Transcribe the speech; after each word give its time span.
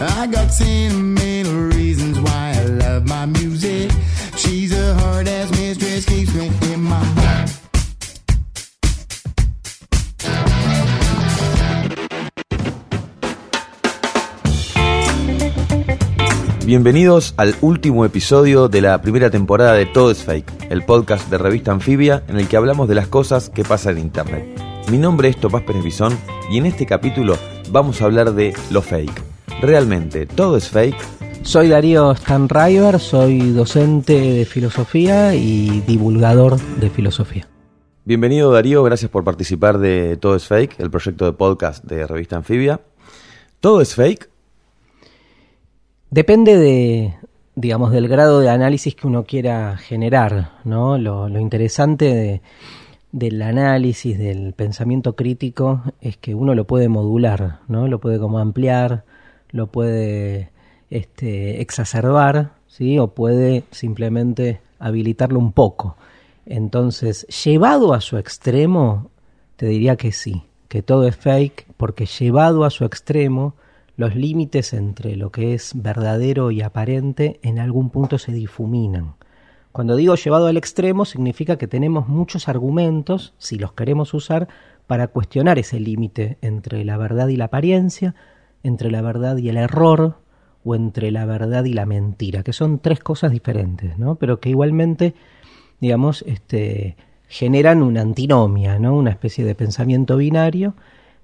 I 0.00 0.28
got 0.28 0.52
sentimental 0.52 1.70
reasons 1.70 2.20
why 2.20 2.54
I 2.54 2.66
love 2.66 3.04
my 3.04 3.26
music. 3.26 3.90
She's 4.36 4.72
a 4.72 4.94
hard 4.94 5.26
ass 5.26 5.50
mistress, 5.50 6.04
keeps 6.04 6.32
me 6.34 6.52
in 6.72 6.82
my 6.84 6.94
heart. 6.94 7.50
Bienvenidos 16.64 17.34
al 17.36 17.56
último 17.60 18.04
episodio 18.04 18.68
de 18.68 18.82
la 18.82 19.02
primera 19.02 19.30
temporada 19.30 19.72
de 19.72 19.86
Todo 19.86 20.12
es 20.12 20.22
Fake, 20.22 20.52
el 20.70 20.84
podcast 20.84 21.28
de 21.28 21.38
revista 21.38 21.72
Anfibia 21.72 22.22
en 22.28 22.38
el 22.38 22.46
que 22.46 22.56
hablamos 22.56 22.88
de 22.88 22.94
las 22.94 23.08
cosas 23.08 23.50
que 23.50 23.64
pasan 23.64 23.96
en 23.96 24.04
Internet. 24.04 24.44
Mi 24.92 24.98
nombre 24.98 25.28
es 25.28 25.36
Tomás 25.38 25.62
Pérez 25.62 25.82
Bisón 25.82 26.16
y 26.52 26.58
en 26.58 26.66
este 26.66 26.86
capítulo 26.86 27.36
vamos 27.72 28.00
a 28.00 28.04
hablar 28.04 28.32
de 28.32 28.54
lo 28.70 28.80
fake. 28.80 29.27
¿Realmente 29.60 30.24
todo 30.24 30.56
es 30.56 30.68
fake? 30.68 30.96
Soy 31.42 31.68
Darío 31.68 32.14
Stanriver, 32.14 33.00
soy 33.00 33.50
docente 33.50 34.12
de 34.12 34.44
filosofía 34.44 35.34
y 35.34 35.80
divulgador 35.80 36.60
de 36.60 36.88
filosofía. 36.88 37.48
Bienvenido 38.04 38.52
Darío, 38.52 38.84
gracias 38.84 39.10
por 39.10 39.24
participar 39.24 39.78
de 39.78 40.16
Todo 40.16 40.36
es 40.36 40.46
Fake, 40.46 40.78
el 40.78 40.90
proyecto 40.90 41.24
de 41.24 41.32
podcast 41.32 41.84
de 41.84 42.06
revista 42.06 42.36
Anfibia. 42.36 42.80
¿Todo 43.58 43.80
es 43.80 43.96
fake? 43.96 44.30
Depende 46.10 46.56
de, 46.56 47.14
digamos, 47.56 47.90
del 47.90 48.06
grado 48.06 48.38
de 48.38 48.50
análisis 48.50 48.94
que 48.94 49.08
uno 49.08 49.24
quiera 49.24 49.76
generar, 49.76 50.52
¿no? 50.64 50.98
Lo, 50.98 51.28
lo 51.28 51.40
interesante 51.40 52.14
de, 52.14 52.42
del 53.10 53.42
análisis, 53.42 54.16
del 54.16 54.52
pensamiento 54.52 55.16
crítico, 55.16 55.82
es 56.00 56.16
que 56.16 56.36
uno 56.36 56.54
lo 56.54 56.64
puede 56.64 56.88
modular, 56.88 57.58
¿no? 57.66 57.88
Lo 57.88 57.98
puede 57.98 58.20
como 58.20 58.38
ampliar, 58.38 59.04
lo 59.50 59.68
puede 59.68 60.50
este, 60.90 61.60
exacerbar, 61.60 62.52
¿sí? 62.66 62.98
O 62.98 63.08
puede 63.14 63.64
simplemente 63.70 64.60
habilitarlo 64.78 65.38
un 65.38 65.52
poco. 65.52 65.96
Entonces, 66.46 67.26
llevado 67.44 67.92
a 67.92 68.00
su 68.00 68.16
extremo, 68.16 69.10
te 69.56 69.66
diría 69.66 69.96
que 69.96 70.12
sí, 70.12 70.44
que 70.68 70.82
todo 70.82 71.06
es 71.06 71.16
fake, 71.16 71.66
porque 71.76 72.06
llevado 72.06 72.64
a 72.64 72.70
su 72.70 72.84
extremo, 72.84 73.54
los 73.96 74.14
límites 74.14 74.72
entre 74.72 75.16
lo 75.16 75.30
que 75.30 75.54
es 75.54 75.72
verdadero 75.74 76.50
y 76.50 76.62
aparente 76.62 77.40
en 77.42 77.58
algún 77.58 77.90
punto 77.90 78.18
se 78.18 78.32
difuminan. 78.32 79.14
Cuando 79.72 79.96
digo 79.96 80.14
llevado 80.14 80.46
al 80.46 80.56
extremo 80.56 81.04
significa 81.04 81.58
que 81.58 81.66
tenemos 81.66 82.08
muchos 82.08 82.48
argumentos, 82.48 83.34
si 83.38 83.58
los 83.58 83.72
queremos 83.72 84.14
usar, 84.14 84.48
para 84.86 85.08
cuestionar 85.08 85.58
ese 85.58 85.80
límite 85.80 86.38
entre 86.40 86.84
la 86.84 86.96
verdad 86.96 87.28
y 87.28 87.36
la 87.36 87.46
apariencia, 87.46 88.14
entre 88.62 88.90
la 88.90 89.02
verdad 89.02 89.36
y 89.36 89.48
el 89.48 89.56
error, 89.56 90.16
o 90.64 90.74
entre 90.74 91.10
la 91.10 91.24
verdad 91.24 91.64
y 91.64 91.72
la 91.72 91.86
mentira, 91.86 92.42
que 92.42 92.52
son 92.52 92.78
tres 92.78 93.00
cosas 93.00 93.30
diferentes, 93.30 93.98
¿no? 93.98 94.16
Pero 94.16 94.40
que 94.40 94.50
igualmente, 94.50 95.14
digamos, 95.80 96.22
este, 96.26 96.96
generan 97.28 97.82
una 97.82 98.00
antinomia, 98.00 98.78
¿no? 98.78 98.94
Una 98.96 99.10
especie 99.10 99.44
de 99.44 99.54
pensamiento 99.54 100.16
binario 100.16 100.74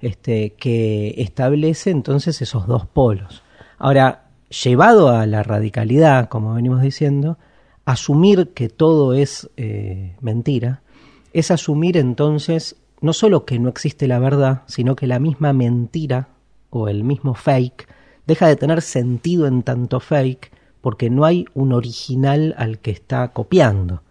este, 0.00 0.50
que 0.53 1.14
establece 1.19 1.91
entonces 1.91 2.41
esos 2.42 2.66
dos 2.66 2.86
polos. 2.86 3.42
Ahora, 3.78 4.25
llevado 4.62 5.09
a 5.09 5.26
la 5.26 5.42
radicalidad, 5.42 6.28
como 6.28 6.54
venimos 6.54 6.82
diciendo, 6.82 7.38
asumir 7.84 8.50
que 8.54 8.69
todo 8.69 9.14
es 9.14 9.50
eh, 9.56 10.16
mentira, 10.20 10.82
es 11.32 11.50
asumir 11.50 11.97
entonces 11.97 12.76
no 13.00 13.12
solo 13.12 13.44
que 13.44 13.59
no 13.59 13.69
existe 13.69 14.09
la 14.09 14.19
verdad, 14.19 14.62
sino 14.66 14.97
que 14.97 15.06
la 15.06 15.19
misma 15.19 15.53
mentira 15.53 16.28
o 16.74 16.88
el 16.88 17.04
mismo 17.04 17.34
fake 17.34 17.86
deja 18.26 18.48
de 18.48 18.56
tener 18.56 18.82
sentido 18.82 19.46
en 19.46 19.62
tanto 19.62 20.00
fake 20.00 20.50
porque 20.80 21.08
no 21.08 21.24
hay 21.24 21.46
un 21.54 21.72
original 21.72 22.54
al 22.58 22.78
que 22.78 22.90
está 22.90 23.28
copiando. 23.28 24.02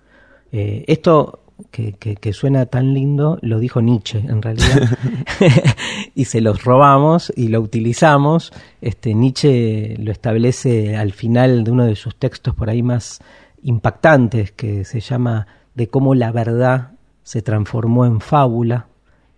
Eh, 0.52 0.86
esto 0.88 1.42
que, 1.72 1.94
que, 1.94 2.16
que, 2.16 2.34
suena 2.34 2.66
tan 2.66 2.94
lindo, 2.94 3.38
lo 3.42 3.60
dijo 3.60 3.82
Nietzsche 3.82 4.20
en 4.20 4.42
realidad, 4.42 4.98
y 6.16 6.26
se 6.26 6.42
los 6.42 6.64
robamos 6.64 7.32
y 7.36 7.50
lo 7.50 7.60
utilizamos. 7.62 8.52
Este, 8.82 9.14
Nietzsche 9.14 9.96
lo 10.00 10.12
establece 10.12 10.96
al 10.96 11.12
final 11.12 11.64
de 11.64 11.72
uno 11.72 11.86
de 11.86 11.96
sus 11.96 12.16
textos 12.16 12.56
por 12.56 12.70
ahí 12.70 12.82
más 12.82 13.20
impactantes, 13.62 14.52
que 14.52 14.84
se 14.86 15.00
llama 15.00 15.48
De 15.76 15.88
cómo 15.88 16.16
la 16.16 16.32
verdad 16.32 16.94
se 17.24 17.42
transformó 17.42 18.06
en 18.06 18.20
fábula, 18.20 18.88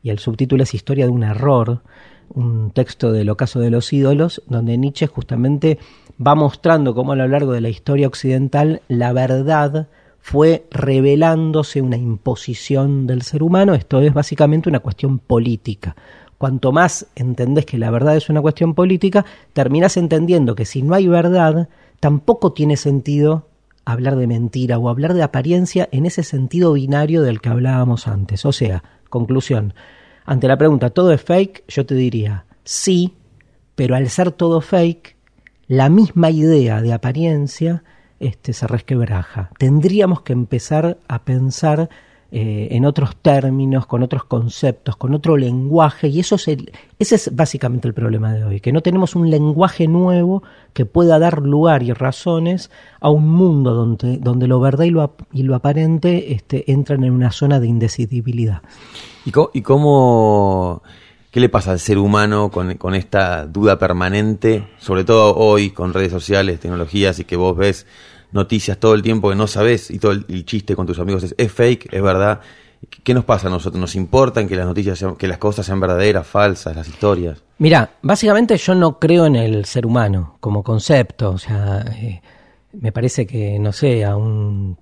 y 0.02 0.10
el 0.10 0.20
subtítulo 0.20 0.64
es 0.64 0.74
Historia 0.74 1.06
de 1.06 1.12
un 1.12 1.24
error, 1.24 1.82
un 2.30 2.72
texto 2.72 3.12
del 3.12 3.30
ocaso 3.30 3.60
de 3.60 3.70
los 3.70 3.92
ídolos, 3.94 4.42
donde 4.48 4.78
Nietzsche 4.78 5.08
justamente 5.08 5.80
va 6.26 6.36
mostrando 6.36 6.96
cómo 6.96 7.14
a 7.14 7.16
lo 7.16 7.28
largo 7.28 7.52
de 7.52 7.62
la 7.62 7.70
historia 7.70 8.08
occidental 8.08 8.82
la 8.88 9.14
verdad 9.14 9.88
fue 10.20 10.66
revelándose 10.72 11.82
una 11.82 11.98
imposición 11.98 13.06
del 13.06 13.22
ser 13.22 13.44
humano, 13.44 13.76
esto 13.76 14.02
es 14.02 14.14
básicamente 14.14 14.70
una 14.70 14.80
cuestión 14.80 15.20
política. 15.20 15.96
Cuanto 16.38 16.72
más 16.72 17.08
entendés 17.16 17.66
que 17.66 17.78
la 17.78 17.92
verdad 17.92 18.18
es 18.18 18.30
una 18.30 18.42
cuestión 18.42 18.74
política, 18.74 19.26
terminás 19.54 19.98
entendiendo 19.98 20.56
que 20.56 20.66
si 20.66 20.82
no 20.82 20.96
hay 20.96 21.08
verdad, 21.08 21.70
tampoco 22.00 22.54
tiene 22.54 22.76
sentido 22.76 23.48
hablar 23.86 24.16
de 24.16 24.28
mentira 24.28 24.80
o 24.80 24.90
hablar 24.90 25.14
de 25.14 25.24
apariencia 25.24 25.88
en 25.92 26.06
ese 26.06 26.24
sentido 26.24 26.74
binario 26.74 27.22
del 27.22 27.40
que 27.40 27.50
hablábamos 27.50 28.08
antes. 28.08 28.46
O 28.46 28.52
sea, 28.52 28.84
conclusión, 29.10 29.74
ante 30.26 30.48
la 30.48 30.58
pregunta 30.58 30.90
¿todo 30.90 31.12
es 31.12 31.22
fake? 31.22 31.64
Yo 31.68 31.86
te 31.86 31.96
diría 31.96 32.46
sí, 32.64 33.14
pero 33.76 33.96
al 33.96 34.10
ser 34.10 34.32
todo 34.32 34.60
fake, 34.60 35.16
la 35.68 35.90
misma 35.90 36.32
idea 36.32 36.82
de 36.82 36.94
apariencia 36.94 37.84
este, 38.20 38.54
se 38.54 38.68
resquebraja. 38.68 39.50
Tendríamos 39.58 40.22
que 40.22 40.34
empezar 40.34 40.98
a 41.08 41.24
pensar 41.24 41.90
eh, 42.38 42.68
en 42.76 42.84
otros 42.84 43.16
términos, 43.16 43.86
con 43.86 44.04
otros 44.04 44.26
conceptos, 44.26 44.98
con 44.98 45.14
otro 45.14 45.38
lenguaje, 45.38 46.10
y 46.10 46.20
eso 46.20 46.36
es 46.36 46.50
el, 46.50 46.70
ese 47.00 47.16
es 47.16 47.34
básicamente 47.34 47.88
el 47.88 47.94
problema 47.94 48.34
de 48.34 48.44
hoy, 48.44 48.60
que 48.60 48.74
no 48.74 48.82
tenemos 48.82 49.16
un 49.16 49.30
lenguaje 49.30 49.88
nuevo 49.88 50.44
que 50.74 50.86
pueda 50.86 51.18
dar 51.18 51.42
lugar 51.42 51.82
y 51.82 51.94
razones 51.94 52.72
a 53.00 53.10
un 53.10 53.30
mundo 53.30 53.74
donde, 53.74 54.18
donde 54.18 54.48
lo 54.48 54.60
verdad 54.60 54.84
y 54.84 54.90
lo, 54.90 55.16
y 55.32 55.44
lo 55.44 55.56
aparente 55.56 56.34
este, 56.34 56.70
entran 56.70 57.06
en 57.06 57.14
una 57.14 57.32
zona 57.32 57.62
de 57.62 57.68
indecidibilidad. 57.68 58.62
¿Y 59.24 59.32
cómo, 59.32 59.52
y 59.54 59.62
cómo 59.62 60.84
qué 61.32 61.40
le 61.40 61.48
pasa 61.48 61.72
al 61.72 61.80
ser 61.80 61.98
humano 61.98 62.52
con, 62.52 62.76
con 62.76 62.96
esta 62.96 63.46
duda 63.46 63.80
permanente, 63.80 64.68
sobre 64.78 65.06
todo 65.06 65.38
hoy 65.38 65.70
con 65.70 65.94
redes 65.94 66.12
sociales, 66.12 66.60
tecnologías 66.60 67.18
y 67.18 67.24
que 67.24 67.38
vos 67.38 67.56
ves 67.56 67.88
noticias 68.36 68.78
todo 68.78 68.94
el 68.94 69.02
tiempo 69.02 69.30
que 69.30 69.36
no 69.36 69.48
sabes 69.48 69.90
y 69.90 69.98
todo 69.98 70.12
el, 70.12 70.46
chiste 70.46 70.76
con 70.76 70.86
tus 70.86 71.00
amigos 71.00 71.24
es, 71.24 71.34
es 71.38 71.52
fake, 71.52 71.94
es 71.94 72.02
verdad. 72.02 72.42
¿Qué 73.04 73.14
nos 73.14 73.26
pasa 73.26 73.48
a 73.48 73.50
nosotros? 73.50 73.80
¿Nos 73.80 73.96
importan 73.96 74.48
que 74.48 74.56
las 74.56 74.68
noticias 74.68 75.00
sean, 75.00 75.16
que 75.16 75.28
las 75.28 75.40
cosas 75.40 75.66
sean 75.66 75.80
verdaderas, 75.80 76.28
falsas, 76.28 76.76
las 76.76 76.88
historias? 76.88 77.42
Mira, 77.58 77.90
básicamente 78.04 78.58
yo 78.58 78.76
no 78.76 79.00
creo 79.00 79.26
en 79.26 79.36
el 79.36 79.66
ser 79.66 79.86
humano 79.86 80.38
como 80.40 80.62
concepto. 80.62 81.32
O 81.32 81.38
sea, 81.38 81.80
eh, 81.98 82.22
me 82.74 82.92
parece 82.92 83.26
que, 83.26 83.58
no 83.58 83.72
sé, 83.72 84.06
a 84.06 84.16
un, 84.16 84.78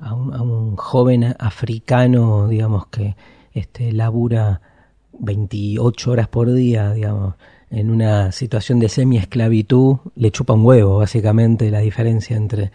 a 0.00 0.14
un, 0.14 0.34
a 0.34 0.42
un 0.42 0.76
joven 0.76 1.36
africano, 1.38 2.48
digamos, 2.48 2.86
que 2.88 3.14
este, 3.52 3.92
labura 3.92 4.60
28 5.12 6.10
horas 6.10 6.28
por 6.28 6.52
día, 6.52 6.92
digamos, 6.92 7.34
en 7.70 7.90
una 7.90 8.32
situación 8.32 8.78
de 8.78 8.88
semi-esclavitud, 8.88 9.96
le 10.16 10.30
chupa 10.30 10.54
un 10.54 10.64
huevo, 10.64 10.98
básicamente, 10.98 11.70
la 11.70 11.80
diferencia 11.80 12.36
entre 12.36 12.70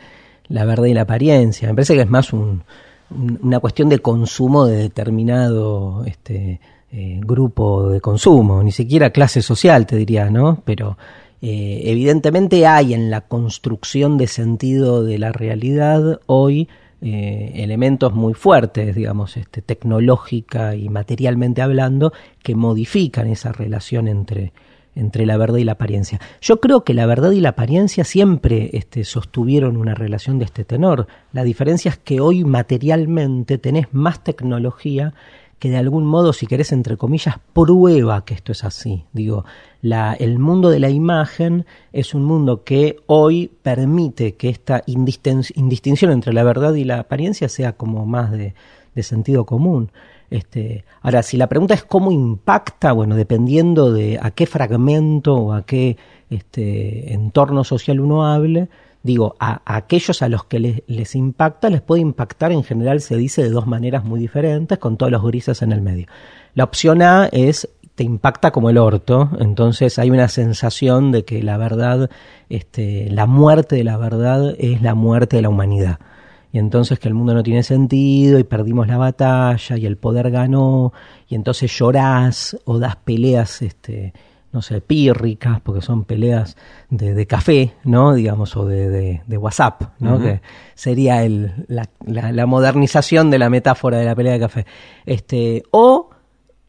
la 0.47 0.65
verdad 0.65 0.85
y 0.85 0.93
la 0.93 1.01
apariencia. 1.01 1.67
Me 1.69 1.75
parece 1.75 1.95
que 1.95 2.01
es 2.01 2.09
más 2.09 2.33
un, 2.33 2.63
un, 3.09 3.39
una 3.41 3.59
cuestión 3.59 3.89
de 3.89 3.99
consumo 3.99 4.65
de 4.65 4.77
determinado 4.77 6.03
este, 6.05 6.59
eh, 6.91 7.19
grupo 7.23 7.89
de 7.89 8.01
consumo, 8.01 8.61
ni 8.61 8.71
siquiera 8.71 9.09
clase 9.09 9.41
social, 9.41 9.87
te 9.87 9.95
diría, 9.95 10.29
¿no? 10.29 10.61
Pero 10.63 10.95
eh, 11.41 11.81
evidentemente 11.85 12.67
hay 12.67 12.93
en 12.93 13.09
la 13.09 13.21
construcción 13.21 14.17
de 14.17 14.27
sentido 14.27 15.03
de 15.03 15.17
la 15.17 15.31
realidad 15.31 16.21
hoy 16.27 16.69
eh, 17.01 17.51
elementos 17.55 18.13
muy 18.13 18.33
fuertes, 18.33 18.95
digamos, 18.95 19.37
este, 19.37 19.63
tecnológica 19.63 20.75
y 20.75 20.87
materialmente 20.87 21.63
hablando, 21.63 22.13
que 22.43 22.53
modifican 22.55 23.27
esa 23.27 23.51
relación 23.51 24.07
entre 24.07 24.53
entre 24.95 25.25
la 25.25 25.37
verdad 25.37 25.57
y 25.57 25.63
la 25.63 25.73
apariencia. 25.73 26.19
Yo 26.41 26.59
creo 26.59 26.83
que 26.83 26.93
la 26.93 27.05
verdad 27.05 27.31
y 27.31 27.39
la 27.39 27.49
apariencia 27.49 28.03
siempre 28.03 28.69
este, 28.73 29.03
sostuvieron 29.03 29.77
una 29.77 29.95
relación 29.95 30.39
de 30.39 30.45
este 30.45 30.63
tenor. 30.63 31.07
La 31.31 31.43
diferencia 31.43 31.89
es 31.89 31.97
que 31.97 32.21
hoy 32.21 32.43
materialmente 32.43 33.57
tenés 33.57 33.87
más 33.93 34.23
tecnología 34.23 35.13
que 35.63 35.69
de 35.69 35.77
algún 35.77 36.05
modo, 36.05 36.33
si 36.33 36.45
querés, 36.45 36.73
entre 36.73 36.97
comillas, 36.97 37.37
prueba 37.53 38.25
que 38.25 38.33
esto 38.33 38.51
es 38.51 38.65
así. 38.65 39.05
Digo, 39.13 39.45
la, 39.81 40.13
el 40.13 40.37
mundo 40.37 40.69
de 40.69 40.81
la 40.81 40.89
imagen 40.89 41.65
es 41.93 42.13
un 42.13 42.25
mundo 42.25 42.65
que 42.65 42.97
hoy 43.05 43.49
permite 43.61 44.35
que 44.35 44.49
esta 44.49 44.83
indistinción 44.85 46.11
entre 46.11 46.33
la 46.33 46.43
verdad 46.43 46.73
y 46.73 46.83
la 46.83 46.99
apariencia 46.99 47.47
sea 47.47 47.77
como 47.77 48.05
más 48.05 48.31
de, 48.31 48.55
de 48.93 49.03
sentido 49.03 49.45
común. 49.45 49.91
Este, 50.33 50.83
ahora, 51.03 51.21
si 51.21 51.37
la 51.37 51.45
pregunta 51.45 51.75
es 51.75 51.83
cómo 51.83 52.11
impacta, 52.11 52.91
bueno, 52.91 53.15
dependiendo 53.15 53.93
de 53.93 54.17
a 54.19 54.31
qué 54.31 54.47
fragmento 54.47 55.35
o 55.35 55.53
a 55.53 55.63
qué 55.63 55.95
este, 56.31 57.13
entorno 57.13 57.63
social 57.63 57.99
uno 57.99 58.25
hable, 58.25 58.67
digo, 59.03 59.35
a, 59.39 59.61
aquellos 59.63 60.23
a 60.23 60.29
los 60.29 60.45
que 60.45 60.81
les, 60.87 61.15
impacta, 61.15 61.69
les 61.69 61.81
puede 61.81 62.01
impactar 62.01 62.51
en 62.51 62.63
general, 62.63 63.01
se 63.01 63.15
dice, 63.15 63.43
de 63.43 63.51
dos 63.51 63.67
maneras 63.67 64.05
muy 64.05 64.19
diferentes, 64.19 64.79
con 64.79 64.97
todos 64.97 65.11
los 65.11 65.23
grises 65.23 65.61
en 65.61 65.71
el 65.71 65.83
medio. 65.83 66.07
La 66.55 66.63
opción 66.63 67.03
A 67.03 67.29
es 67.31 67.69
te 67.93 68.03
impacta 68.03 68.49
como 68.49 68.71
el 68.71 68.79
orto, 68.79 69.29
entonces 69.39 69.99
hay 69.99 70.09
una 70.09 70.29
sensación 70.29 71.11
de 71.11 71.25
que 71.25 71.43
la 71.43 71.57
verdad, 71.57 72.09
este, 72.49 73.07
la 73.11 73.27
muerte 73.27 73.75
de 73.75 73.83
la 73.83 73.97
verdad 73.97 74.55
es 74.57 74.81
la 74.81 74.95
muerte 74.95 75.35
de 75.35 75.43
la 75.43 75.49
humanidad 75.49 75.99
y 76.53 76.59
entonces 76.59 76.99
que 76.99 77.07
el 77.07 77.15
mundo 77.15 77.33
no 77.33 77.41
tiene 77.41 77.63
sentido 77.63 78.37
y 78.37 78.43
perdimos 78.43 78.87
la 78.87 78.97
batalla 78.97 79.75
y 79.75 79.87
el 79.87 79.97
poder 79.97 80.29
ganó 80.29 80.93
y 81.27 81.35
entonces 81.35 81.75
llorás 81.75 82.55
o 82.63 82.77
das 82.77 82.95
peleas 82.95 83.61
este 83.63 84.13
no 84.53 84.61
sé, 84.61 84.81
pírricas, 84.81 85.59
porque 85.61 85.81
son 85.81 86.03
peleas 86.03 86.55
de, 86.91 87.15
de 87.15 87.25
café, 87.25 87.73
¿no? 87.85 88.13
Digamos, 88.13 88.55
o 88.55 88.67
de, 88.67 89.19
de, 89.25 89.37
WhatsApp, 89.39 89.93
¿no? 89.97 90.19
Que 90.21 90.41
sería 90.75 91.23
el, 91.23 91.65
la, 91.67 91.89
la, 92.05 92.31
la, 92.31 92.45
modernización 92.45 93.31
de 93.31 93.39
la 93.39 93.49
metáfora 93.49 93.97
de 93.97 94.05
la 94.05 94.13
pelea 94.15 94.33
de 94.33 94.39
café. 94.39 94.65
Este, 95.07 95.63
o 95.71 96.11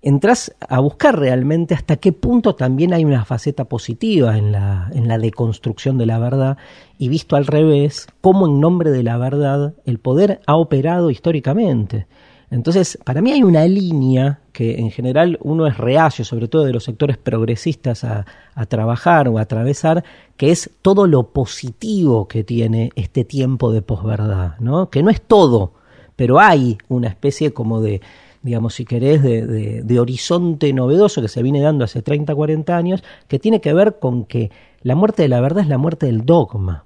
entras 0.04 0.54
a 0.60 0.80
buscar 0.80 1.18
realmente 1.18 1.72
hasta 1.74 1.96
qué 1.96 2.12
punto 2.12 2.54
también 2.54 2.92
hay 2.92 3.06
una 3.06 3.24
faceta 3.24 3.64
positiva 3.64 4.36
en 4.36 4.52
la, 4.52 4.90
en 4.92 5.08
la 5.08 5.16
deconstrucción 5.16 5.96
de 5.96 6.04
la 6.04 6.18
verdad 6.18 6.58
y 6.98 7.08
visto 7.08 7.36
al 7.36 7.46
revés, 7.46 8.06
cómo 8.20 8.46
en 8.46 8.60
nombre 8.60 8.90
de 8.90 9.02
la 9.02 9.16
verdad 9.16 9.74
el 9.86 9.98
poder 9.98 10.42
ha 10.46 10.56
operado 10.56 11.10
históricamente. 11.10 12.06
Entonces, 12.50 12.98
para 13.02 13.22
mí 13.22 13.32
hay 13.32 13.42
una 13.42 13.64
línea 13.64 14.40
que 14.52 14.78
en 14.78 14.90
general 14.90 15.38
uno 15.42 15.66
es 15.66 15.78
reacio, 15.78 16.22
sobre 16.22 16.48
todo 16.48 16.64
de 16.64 16.74
los 16.74 16.84
sectores 16.84 17.16
progresistas, 17.16 18.04
a, 18.04 18.26
a, 18.54 18.66
trabajar 18.66 19.26
o 19.28 19.38
a 19.38 19.42
atravesar, 19.42 20.04
que 20.36 20.50
es 20.50 20.70
todo 20.82 21.06
lo 21.06 21.32
positivo 21.32 22.28
que 22.28 22.44
tiene 22.44 22.90
este 22.94 23.24
tiempo 23.24 23.72
de 23.72 23.80
posverdad, 23.80 24.58
¿no? 24.60 24.90
Que 24.90 25.02
no 25.02 25.08
es 25.08 25.22
todo, 25.22 25.72
pero 26.14 26.38
hay 26.38 26.76
una 26.88 27.08
especie 27.08 27.54
como 27.54 27.80
de, 27.80 28.02
digamos, 28.44 28.74
si 28.74 28.84
querés, 28.84 29.22
de, 29.22 29.82
de, 29.82 30.00
horizonte 30.00 30.70
novedoso 30.74 31.22
que 31.22 31.28
se 31.28 31.42
viene 31.42 31.62
dando 31.62 31.82
hace 31.82 32.02
30, 32.02 32.34
40 32.34 32.76
años, 32.76 33.02
que 33.26 33.38
tiene 33.38 33.62
que 33.62 33.72
ver 33.72 33.98
con 33.98 34.26
que 34.26 34.50
la 34.82 34.94
muerte 34.94 35.22
de 35.22 35.28
la 35.28 35.40
verdad 35.40 35.62
es 35.62 35.68
la 35.68 35.78
muerte 35.78 36.04
del 36.06 36.26
dogma. 36.26 36.84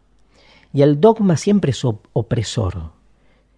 Y 0.72 0.82
el 0.82 1.00
dogma 1.00 1.36
siempre 1.36 1.72
es 1.72 1.84
opresor. 1.84 2.92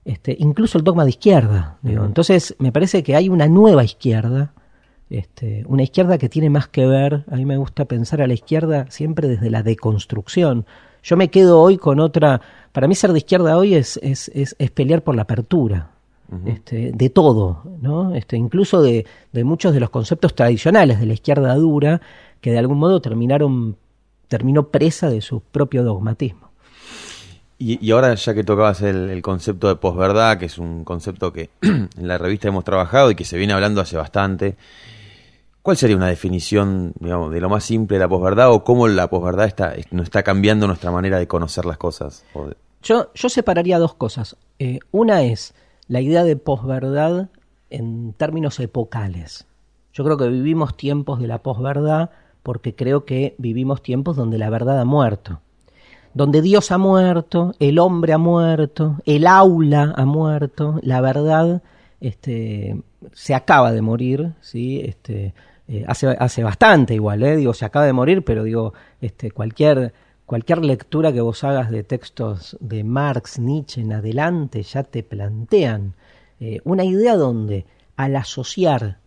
Este, 0.06 0.34
incluso 0.40 0.78
el 0.78 0.84
dogma 0.84 1.04
de 1.04 1.10
izquierda. 1.10 1.78
Entonces, 1.84 2.56
me 2.58 2.72
parece 2.72 3.02
que 3.02 3.16
hay 3.16 3.28
una 3.28 3.48
nueva 3.48 3.84
izquierda, 3.84 4.54
este, 5.10 5.64
una 5.66 5.82
izquierda 5.82 6.16
que 6.16 6.30
tiene 6.30 6.48
más 6.48 6.68
que 6.68 6.86
ver, 6.86 7.24
a 7.30 7.36
mí 7.36 7.44
me 7.44 7.58
gusta 7.58 7.84
pensar 7.84 8.22
a 8.22 8.26
la 8.26 8.32
izquierda 8.32 8.86
siempre 8.88 9.28
desde 9.28 9.50
la 9.50 9.62
deconstrucción. 9.62 10.64
Yo 11.02 11.18
me 11.18 11.28
quedo 11.28 11.60
hoy 11.60 11.76
con 11.76 12.00
otra, 12.00 12.40
para 12.72 12.88
mí 12.88 12.94
ser 12.94 13.12
de 13.12 13.18
izquierda 13.18 13.58
hoy 13.58 13.74
es, 13.74 13.98
es, 14.02 14.30
es 14.34 14.70
pelear 14.70 15.02
por 15.02 15.16
la 15.16 15.22
apertura, 15.22 15.90
este, 16.46 16.92
de 16.92 17.10
todo, 17.10 17.62
¿no? 17.80 18.14
Este, 18.14 18.36
incluso 18.36 18.82
de, 18.82 19.04
de, 19.32 19.44
muchos 19.44 19.74
de 19.74 19.80
los 19.80 19.90
conceptos 19.90 20.34
tradicionales 20.34 21.00
de 21.00 21.06
la 21.06 21.14
izquierda 21.14 21.54
dura, 21.54 22.00
que 22.40 22.52
de 22.52 22.58
algún 22.58 22.78
modo 22.78 23.00
terminaron, 23.00 23.76
terminó 24.28 24.68
presa 24.68 25.10
de 25.10 25.20
su 25.22 25.40
propio 25.40 25.82
dogmatismo. 25.82 26.50
Y, 27.58 27.84
y 27.84 27.90
ahora 27.90 28.14
ya 28.14 28.32
que 28.32 28.44
tocabas 28.44 28.80
el, 28.82 29.10
el 29.10 29.22
concepto 29.22 29.68
de 29.68 29.76
posverdad, 29.76 30.38
que 30.38 30.46
es 30.46 30.56
un 30.56 30.84
concepto 30.84 31.32
que 31.32 31.50
en 31.62 31.88
la 31.96 32.16
revista 32.16 32.48
hemos 32.48 32.64
trabajado 32.64 33.10
y 33.10 33.14
que 33.14 33.24
se 33.24 33.36
viene 33.36 33.52
hablando 33.52 33.80
hace 33.80 33.96
bastante, 33.96 34.56
¿cuál 35.62 35.76
sería 35.76 35.96
una 35.96 36.08
definición, 36.08 36.92
digamos, 37.00 37.32
de 37.32 37.40
lo 37.40 37.48
más 37.48 37.64
simple 37.64 37.96
de 37.96 38.04
la 38.04 38.08
posverdad 38.08 38.52
o 38.52 38.64
cómo 38.64 38.88
la 38.88 39.10
posverdad 39.10 39.46
está, 39.46 39.74
no 39.90 40.02
está 40.02 40.22
cambiando 40.22 40.66
nuestra 40.66 40.90
manera 40.90 41.18
de 41.18 41.26
conocer 41.26 41.64
las 41.64 41.76
cosas? 41.76 42.24
Yo, 42.82 43.12
yo 43.14 43.28
separaría 43.28 43.78
dos 43.78 43.94
cosas. 43.94 44.36
Eh, 44.58 44.78
una 44.90 45.22
es 45.22 45.54
la 45.90 46.00
idea 46.00 46.22
de 46.22 46.36
posverdad 46.36 47.30
en 47.68 48.12
términos 48.12 48.60
epocales. 48.60 49.48
Yo 49.92 50.04
creo 50.04 50.16
que 50.16 50.28
vivimos 50.28 50.76
tiempos 50.76 51.18
de 51.18 51.26
la 51.26 51.38
posverdad 51.38 52.10
porque 52.44 52.76
creo 52.76 53.04
que 53.04 53.34
vivimos 53.38 53.82
tiempos 53.82 54.14
donde 54.14 54.38
la 54.38 54.50
verdad 54.50 54.80
ha 54.80 54.84
muerto. 54.84 55.40
Donde 56.14 56.42
Dios 56.42 56.70
ha 56.70 56.78
muerto, 56.78 57.54
el 57.58 57.80
hombre 57.80 58.12
ha 58.12 58.18
muerto, 58.18 58.98
el 59.04 59.26
aula 59.26 59.92
ha 59.96 60.04
muerto, 60.04 60.78
la 60.84 61.00
verdad 61.00 61.60
este, 62.00 62.80
se 63.12 63.34
acaba 63.34 63.72
de 63.72 63.82
morir, 63.82 64.34
¿sí? 64.40 64.80
Este, 64.84 65.34
eh, 65.66 65.84
hace, 65.88 66.06
hace 66.06 66.44
bastante 66.44 66.94
igual, 66.94 67.20
¿eh? 67.24 67.34
digo, 67.34 67.52
se 67.52 67.64
acaba 67.64 67.84
de 67.84 67.92
morir, 67.92 68.24
pero 68.24 68.44
digo, 68.44 68.74
este, 69.00 69.32
cualquier 69.32 69.92
cualquier 70.30 70.64
lectura 70.64 71.12
que 71.12 71.20
vos 71.20 71.42
hagas 71.42 71.72
de 71.72 71.82
textos 71.82 72.56
de 72.60 72.84
Marx, 72.84 73.40
Nietzsche 73.40 73.80
en 73.80 73.92
adelante 73.92 74.62
ya 74.62 74.84
te 74.84 75.02
plantean 75.02 75.96
eh, 76.38 76.60
una 76.62 76.84
idea 76.84 77.16
donde 77.16 77.66
al 77.96 78.14
asociar 78.14 79.00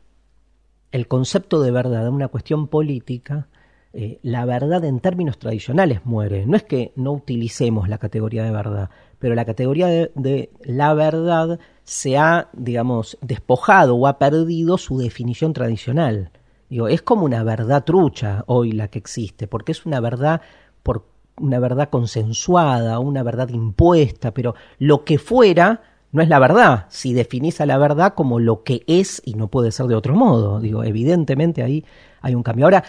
el 0.91 1.07
concepto 1.07 1.61
de 1.61 1.71
verdad 1.71 2.07
a 2.07 2.09
una 2.09 2.27
cuestión 2.27 2.67
política, 2.67 3.47
eh, 3.93 4.19
la 4.21 4.43
verdad 4.43 4.83
en 4.83 4.99
términos 4.99 5.39
tradicionales 5.39 6.05
muere. 6.05 6.45
No 6.45 6.57
es 6.57 6.63
que 6.63 6.91
no 6.97 7.13
utilicemos 7.13 7.87
la 7.87 7.99
categoría 7.99 8.43
de 8.43 8.51
verdad, 8.51 8.89
pero 9.17 9.33
la 9.33 9.45
categoría 9.45 9.87
de, 9.87 10.51
la 10.65 10.93
verdad 10.93 11.57
se 11.85 12.17
ha, 12.17 12.49
digamos, 12.51 13.17
despojado 13.21 13.95
o 13.95 14.07
ha 14.07 14.19
perdido 14.19 14.77
su 14.77 14.97
definición 14.97 15.53
tradicional. 15.53 16.31
Es 16.69 17.01
como 17.01 17.23
una 17.23 17.45
verdad 17.45 17.85
trucha 17.85 18.43
hoy 18.47 18.73
la 18.73 18.89
que 18.89 18.99
existe, 18.99 19.47
porque 19.47 19.71
es 19.71 19.85
una 19.85 20.01
verdad 20.01 20.41
por 20.83 21.12
una 21.37 21.59
verdad 21.59 21.89
consensuada, 21.89 22.99
una 22.99 23.23
verdad 23.23 23.49
impuesta, 23.49 24.33
pero 24.33 24.55
lo 24.79 25.03
que 25.03 25.17
fuera 25.17 25.81
no 26.11 26.21
es 26.21 26.29
la 26.29 26.39
verdad, 26.39 26.85
si 26.89 27.13
definís 27.13 27.59
a 27.59 27.65
la 27.65 27.77
verdad 27.77 28.13
como 28.13 28.39
lo 28.39 28.63
que 28.63 28.83
es 28.85 29.21
y 29.25 29.33
no 29.33 29.47
puede 29.47 29.71
ser 29.71 29.87
de 29.87 29.95
otro 29.95 30.15
modo. 30.15 30.59
Digo, 30.59 30.83
evidentemente 30.83 31.63
ahí 31.63 31.85
hay 32.21 32.35
un 32.35 32.43
cambio. 32.43 32.65
Ahora, 32.65 32.83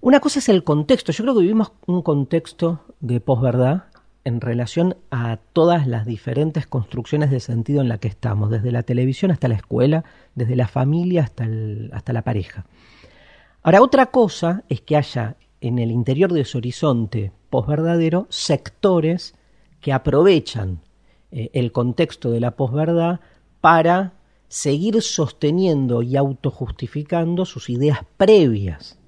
una 0.00 0.20
cosa 0.20 0.38
es 0.38 0.48
el 0.48 0.64
contexto. 0.64 1.12
Yo 1.12 1.24
creo 1.24 1.34
que 1.34 1.42
vivimos 1.42 1.72
un 1.86 2.00
contexto 2.00 2.80
de 3.00 3.20
posverdad 3.20 3.84
en 4.24 4.40
relación 4.40 4.96
a 5.10 5.38
todas 5.52 5.86
las 5.86 6.06
diferentes 6.06 6.66
construcciones 6.66 7.30
de 7.30 7.40
sentido 7.40 7.82
en 7.82 7.88
la 7.88 7.98
que 7.98 8.08
estamos, 8.08 8.50
desde 8.50 8.72
la 8.72 8.82
televisión 8.82 9.30
hasta 9.30 9.48
la 9.48 9.56
escuela, 9.56 10.04
desde 10.34 10.56
la 10.56 10.66
familia 10.66 11.24
hasta, 11.24 11.44
el, 11.44 11.90
hasta 11.92 12.14
la 12.14 12.22
pareja. 12.22 12.64
Ahora, 13.62 13.82
otra 13.82 14.06
cosa 14.06 14.62
es 14.70 14.80
que 14.80 14.96
haya 14.96 15.36
en 15.60 15.78
el 15.78 15.90
interior 15.90 16.32
de 16.32 16.42
ese 16.42 16.58
horizonte 16.58 17.32
posverdadero 17.50 18.26
sectores 18.30 19.34
que 19.80 19.92
aprovechan 19.92 20.80
eh, 21.30 21.50
el 21.52 21.72
contexto 21.72 22.30
de 22.30 22.40
la 22.40 22.52
posverdad 22.52 23.20
para 23.60 24.14
seguir 24.48 25.00
sosteniendo 25.00 26.02
y 26.02 26.16
autojustificando 26.16 27.44
sus 27.44 27.70
ideas 27.70 28.00
previas, 28.16 28.98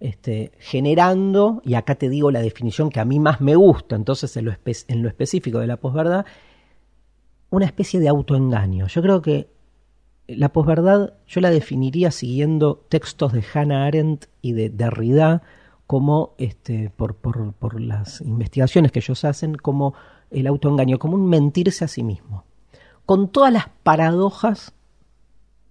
este, 0.00 0.52
generando, 0.58 1.62
y 1.64 1.74
acá 1.74 1.94
te 1.94 2.08
digo 2.08 2.30
la 2.30 2.40
definición 2.42 2.90
que 2.90 3.00
a 3.00 3.04
mí 3.04 3.20
más 3.20 3.40
me 3.40 3.54
gusta, 3.54 3.96
entonces 3.96 4.36
en 4.36 4.46
lo, 4.46 4.52
en 4.64 5.02
lo 5.02 5.08
específico 5.08 5.60
de 5.60 5.68
la 5.68 5.76
posverdad, 5.76 6.26
una 7.50 7.66
especie 7.66 8.00
de 8.00 8.08
autoengaño. 8.08 8.88
Yo 8.88 9.02
creo 9.02 9.22
que 9.22 9.48
la 10.26 10.52
posverdad 10.52 11.14
yo 11.28 11.40
la 11.40 11.50
definiría 11.50 12.10
siguiendo 12.10 12.84
textos 12.88 13.32
de 13.32 13.44
Hannah 13.54 13.86
Arendt 13.86 14.26
y 14.42 14.52
de 14.52 14.70
Derrida, 14.70 15.42
como 15.86 16.34
este, 16.38 16.90
por, 16.90 17.14
por, 17.14 17.52
por 17.52 17.80
las 17.80 18.20
investigaciones 18.20 18.92
que 18.92 18.98
ellos 18.98 19.24
hacen, 19.24 19.54
como 19.54 19.94
el 20.30 20.46
autoengaño, 20.46 20.98
como 20.98 21.14
un 21.14 21.28
mentirse 21.28 21.84
a 21.84 21.88
sí 21.88 22.02
mismo, 22.02 22.44
con 23.04 23.28
todas 23.28 23.52
las 23.52 23.68
paradojas 23.82 24.74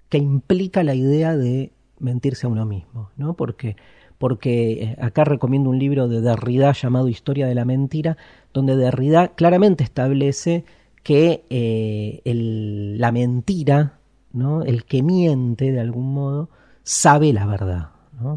que 0.10 0.18
implica 0.18 0.84
la 0.84 0.96
idea 0.96 1.36
de 1.36 1.74
mentirse 2.00 2.48
a 2.48 2.50
uno 2.50 2.66
mismo, 2.66 3.10
¿no? 3.18 3.34
Porque, 3.34 3.76
porque 4.18 4.84
eh, 4.84 4.98
acá 5.02 5.24
recomiendo 5.24 5.70
un 5.70 5.80
libro 5.80 6.08
de 6.08 6.22
Derrida 6.22 6.72
llamado 6.72 7.10
Historia 7.10 7.48
de 7.48 7.56
la 7.56 7.66
Mentira, 7.66 8.18
donde 8.54 8.78
Derrida 8.78 9.30
claramente 9.30 9.84
establece 9.84 10.64
que 11.04 11.46
eh, 11.50 12.22
el, 12.26 12.98
la 13.00 13.12
mentira, 13.12 14.00
¿no? 14.34 14.64
el 14.64 14.86
que 14.86 15.04
miente 15.04 15.72
de 15.72 15.80
algún 15.80 16.14
modo, 16.14 16.50
sabe 16.84 17.32
la 17.32 17.46
verdad. 17.46 17.90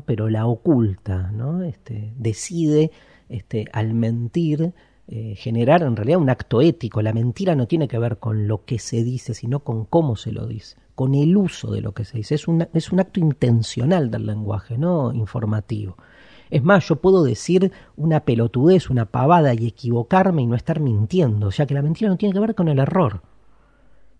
Pero 0.07 0.29
la 0.29 0.47
oculta, 0.47 1.31
¿no? 1.33 1.63
Este, 1.63 2.13
decide 2.17 2.91
este, 3.29 3.67
al 3.73 3.95
mentir 3.95 4.73
eh, 5.11 5.35
generar 5.37 5.83
en 5.83 5.97
realidad 5.97 6.21
un 6.21 6.31
acto 6.31 6.61
ético. 6.61 7.01
La 7.01 7.13
mentira 7.13 7.55
no 7.55 7.67
tiene 7.67 7.89
que 7.89 7.99
ver 7.99 8.19
con 8.19 8.47
lo 8.47 8.65
que 8.65 8.79
se 8.79 9.03
dice, 9.03 9.35
sino 9.35 9.61
con 9.61 9.85
cómo 9.87 10.17
se 10.17 10.33
lo 10.33 10.47
dice, 10.47 10.77
con 10.95 11.15
el 11.15 11.37
uso 11.37 11.71
de 11.71 11.81
lo 11.81 11.93
que 11.93 12.05
se 12.05 12.19
dice. 12.19 12.35
Es, 12.35 12.47
una, 12.47 12.69
es 12.75 12.93
un 12.93 13.01
acto 13.01 13.19
intencional 13.21 14.11
del 14.11 14.27
lenguaje, 14.27 14.77
no 14.77 15.13
informativo. 15.15 15.97
Es 16.51 16.63
más, 16.63 16.87
yo 16.89 16.97
puedo 16.97 17.25
decir 17.25 17.73
una 17.97 18.21
pelotudez, 18.21 18.91
una 18.91 19.07
pavada 19.07 19.55
y 19.55 19.67
equivocarme 19.67 20.43
y 20.43 20.47
no 20.47 20.57
estar 20.57 20.81
mintiendo. 20.81 21.49
O 21.49 21.51
sea 21.51 21.67
que 21.67 21.75
la 21.75 21.83
mentira 21.83 22.11
no 22.11 22.17
tiene 22.17 22.35
que 22.35 22.41
ver 22.41 22.55
con 22.55 22.69
el 22.69 22.79
error. 22.79 23.23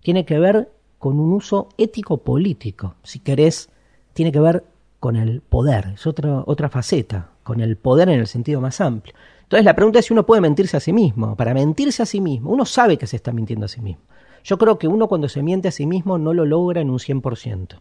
Tiene 0.01 0.25
que 0.25 0.39
ver 0.39 0.71
con 0.99 1.19
un 1.21 1.33
uso 1.33 1.69
ético-político. 1.79 2.95
Si 3.03 3.19
querés, 3.19 3.71
tiene 4.13 4.33
que 4.33 4.41
ver 4.41 4.65
con 5.01 5.17
el 5.17 5.41
poder. 5.41 5.93
Es 5.95 6.07
otra, 6.07 6.43
otra 6.47 6.69
faceta, 6.69 7.31
con 7.43 7.61
el 7.61 7.77
poder 7.77 8.09
en 8.09 8.21
el 8.21 8.27
sentido 8.27 8.61
más 8.61 8.81
amplio. 8.81 9.15
Entonces 9.43 9.65
la 9.65 9.75
pregunta 9.75 9.99
es 9.99 10.07
si 10.07 10.13
uno 10.13 10.27
puede 10.27 10.41
mentirse 10.41 10.77
a 10.77 10.81
sí 10.81 10.93
mismo. 10.93 11.37
Para 11.37 11.55
mentirse 11.55 12.03
a 12.03 12.07
sí 12.07 12.21
mismo, 12.21 12.51
uno 12.51 12.65
sabe 12.65 12.99
que 12.99 13.07
se 13.07 13.17
está 13.17 13.33
mintiendo 13.33 13.67
a 13.67 13.69
sí 13.69 13.81
mismo. 13.81 14.03
Yo 14.45 14.59
creo 14.59 14.79
que 14.79 14.89
uno 14.89 15.09
cuando 15.09 15.29
se 15.29 15.43
miente 15.43 15.69
a 15.69 15.73
sí 15.73 15.87
mismo 15.87 16.19
no 16.19 16.35
lo 16.35 16.45
logra 16.45 16.81
en 16.81 16.91
un 16.91 16.99
100%. 16.99 17.81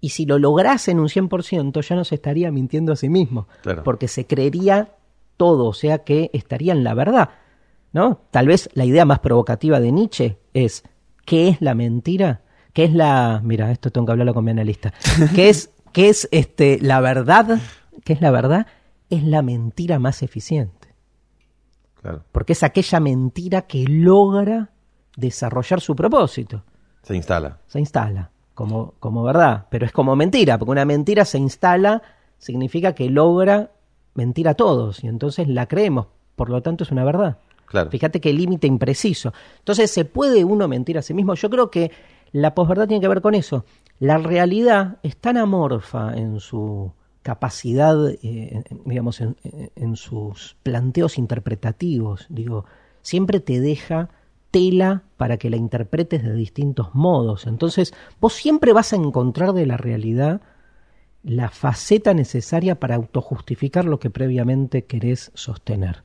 Y 0.00 0.10
si 0.10 0.26
lo 0.26 0.38
lograse 0.38 0.90
en 0.90 1.00
un 1.00 1.08
100%, 1.08 1.80
ya 1.82 1.96
no 1.96 2.04
se 2.04 2.16
estaría 2.16 2.50
mintiendo 2.50 2.92
a 2.92 2.96
sí 2.96 3.08
mismo. 3.08 3.46
Claro. 3.62 3.84
Porque 3.84 4.08
se 4.08 4.26
creería 4.26 4.96
todo, 5.36 5.66
o 5.66 5.72
sea 5.72 5.98
que 5.98 6.30
estaría 6.32 6.72
en 6.72 6.82
la 6.82 6.94
verdad. 6.94 7.30
¿no? 7.92 8.22
Tal 8.30 8.46
vez 8.46 8.68
la 8.74 8.84
idea 8.84 9.04
más 9.04 9.20
provocativa 9.20 9.80
de 9.80 9.92
Nietzsche 9.92 10.38
es 10.54 10.84
¿qué 11.24 11.48
es 11.48 11.60
la 11.60 11.74
mentira? 11.74 12.42
¿Qué 12.72 12.84
es 12.84 12.94
la... 12.94 13.40
Mira, 13.44 13.70
esto 13.70 13.90
tengo 13.90 14.06
que 14.06 14.12
hablarlo 14.12 14.34
con 14.34 14.44
mi 14.44 14.50
analista. 14.50 14.94
¿Qué 15.34 15.50
es, 15.50 15.70
qué 15.92 16.08
es 16.08 16.28
este, 16.32 16.78
la 16.80 17.00
verdad? 17.00 17.60
¿Qué 18.04 18.12
es 18.12 18.20
la 18.20 18.30
verdad? 18.30 18.66
Es 19.10 19.22
la 19.22 19.42
mentira 19.42 19.98
más 19.98 20.22
eficiente. 20.22 20.88
Claro. 22.00 22.24
Porque 22.32 22.54
es 22.54 22.62
aquella 22.62 22.98
mentira 22.98 23.62
que 23.62 23.84
logra 23.86 24.70
desarrollar 25.16 25.80
su 25.80 25.94
propósito. 25.94 26.64
Se 27.02 27.14
instala. 27.14 27.58
Se 27.66 27.78
instala 27.78 28.32
como, 28.54 28.94
como 29.00 29.22
verdad, 29.22 29.66
pero 29.70 29.86
es 29.86 29.92
como 29.92 30.16
mentira, 30.16 30.58
porque 30.58 30.72
una 30.72 30.84
mentira 30.84 31.24
se 31.24 31.38
instala, 31.38 32.02
significa 32.38 32.94
que 32.94 33.08
logra 33.08 33.70
mentir 34.14 34.48
a 34.48 34.54
todos 34.54 35.02
y 35.04 35.08
entonces 35.08 35.48
la 35.48 35.66
creemos, 35.66 36.06
por 36.36 36.50
lo 36.50 36.62
tanto 36.62 36.84
es 36.84 36.90
una 36.90 37.04
verdad. 37.04 37.38
Claro. 37.66 37.90
Fíjate 37.90 38.20
qué 38.20 38.32
límite 38.32 38.66
impreciso. 38.66 39.32
Entonces, 39.58 39.90
¿se 39.90 40.04
puede 40.04 40.44
uno 40.44 40.68
mentir 40.68 40.98
a 40.98 41.02
sí 41.02 41.14
mismo? 41.14 41.34
Yo 41.34 41.48
creo 41.48 41.70
que 41.70 41.90
la 42.32 42.54
posverdad 42.54 42.86
tiene 42.86 43.00
que 43.00 43.08
ver 43.08 43.22
con 43.22 43.34
eso. 43.34 43.64
La 43.98 44.18
realidad 44.18 44.98
es 45.02 45.16
tan 45.16 45.36
amorfa 45.36 46.14
en 46.14 46.40
su 46.40 46.92
capacidad, 47.22 47.96
eh, 48.22 48.64
digamos, 48.84 49.20
en, 49.20 49.96
sus 49.96 50.56
planteos 50.62 51.18
interpretativos. 51.18 52.26
Digo, 52.28 52.64
siempre 53.00 53.40
te 53.40 53.60
deja 53.60 54.10
tela 54.50 55.04
para 55.16 55.36
que 55.36 55.50
la 55.50 55.56
interpretes 55.56 56.22
de 56.24 56.34
distintos 56.34 56.94
modos. 56.94 57.46
Entonces, 57.46 57.94
vos 58.20 58.34
siempre 58.34 58.72
vas 58.72 58.92
a 58.92 58.96
encontrar 58.96 59.52
de 59.52 59.66
la 59.66 59.76
realidad 59.76 60.40
la 61.22 61.48
faceta 61.48 62.12
necesaria 62.12 62.80
para 62.80 62.96
autojustificar 62.96 63.84
lo 63.84 64.00
que 64.00 64.10
previamente 64.10 64.84
querés 64.84 65.30
sostener. 65.34 66.02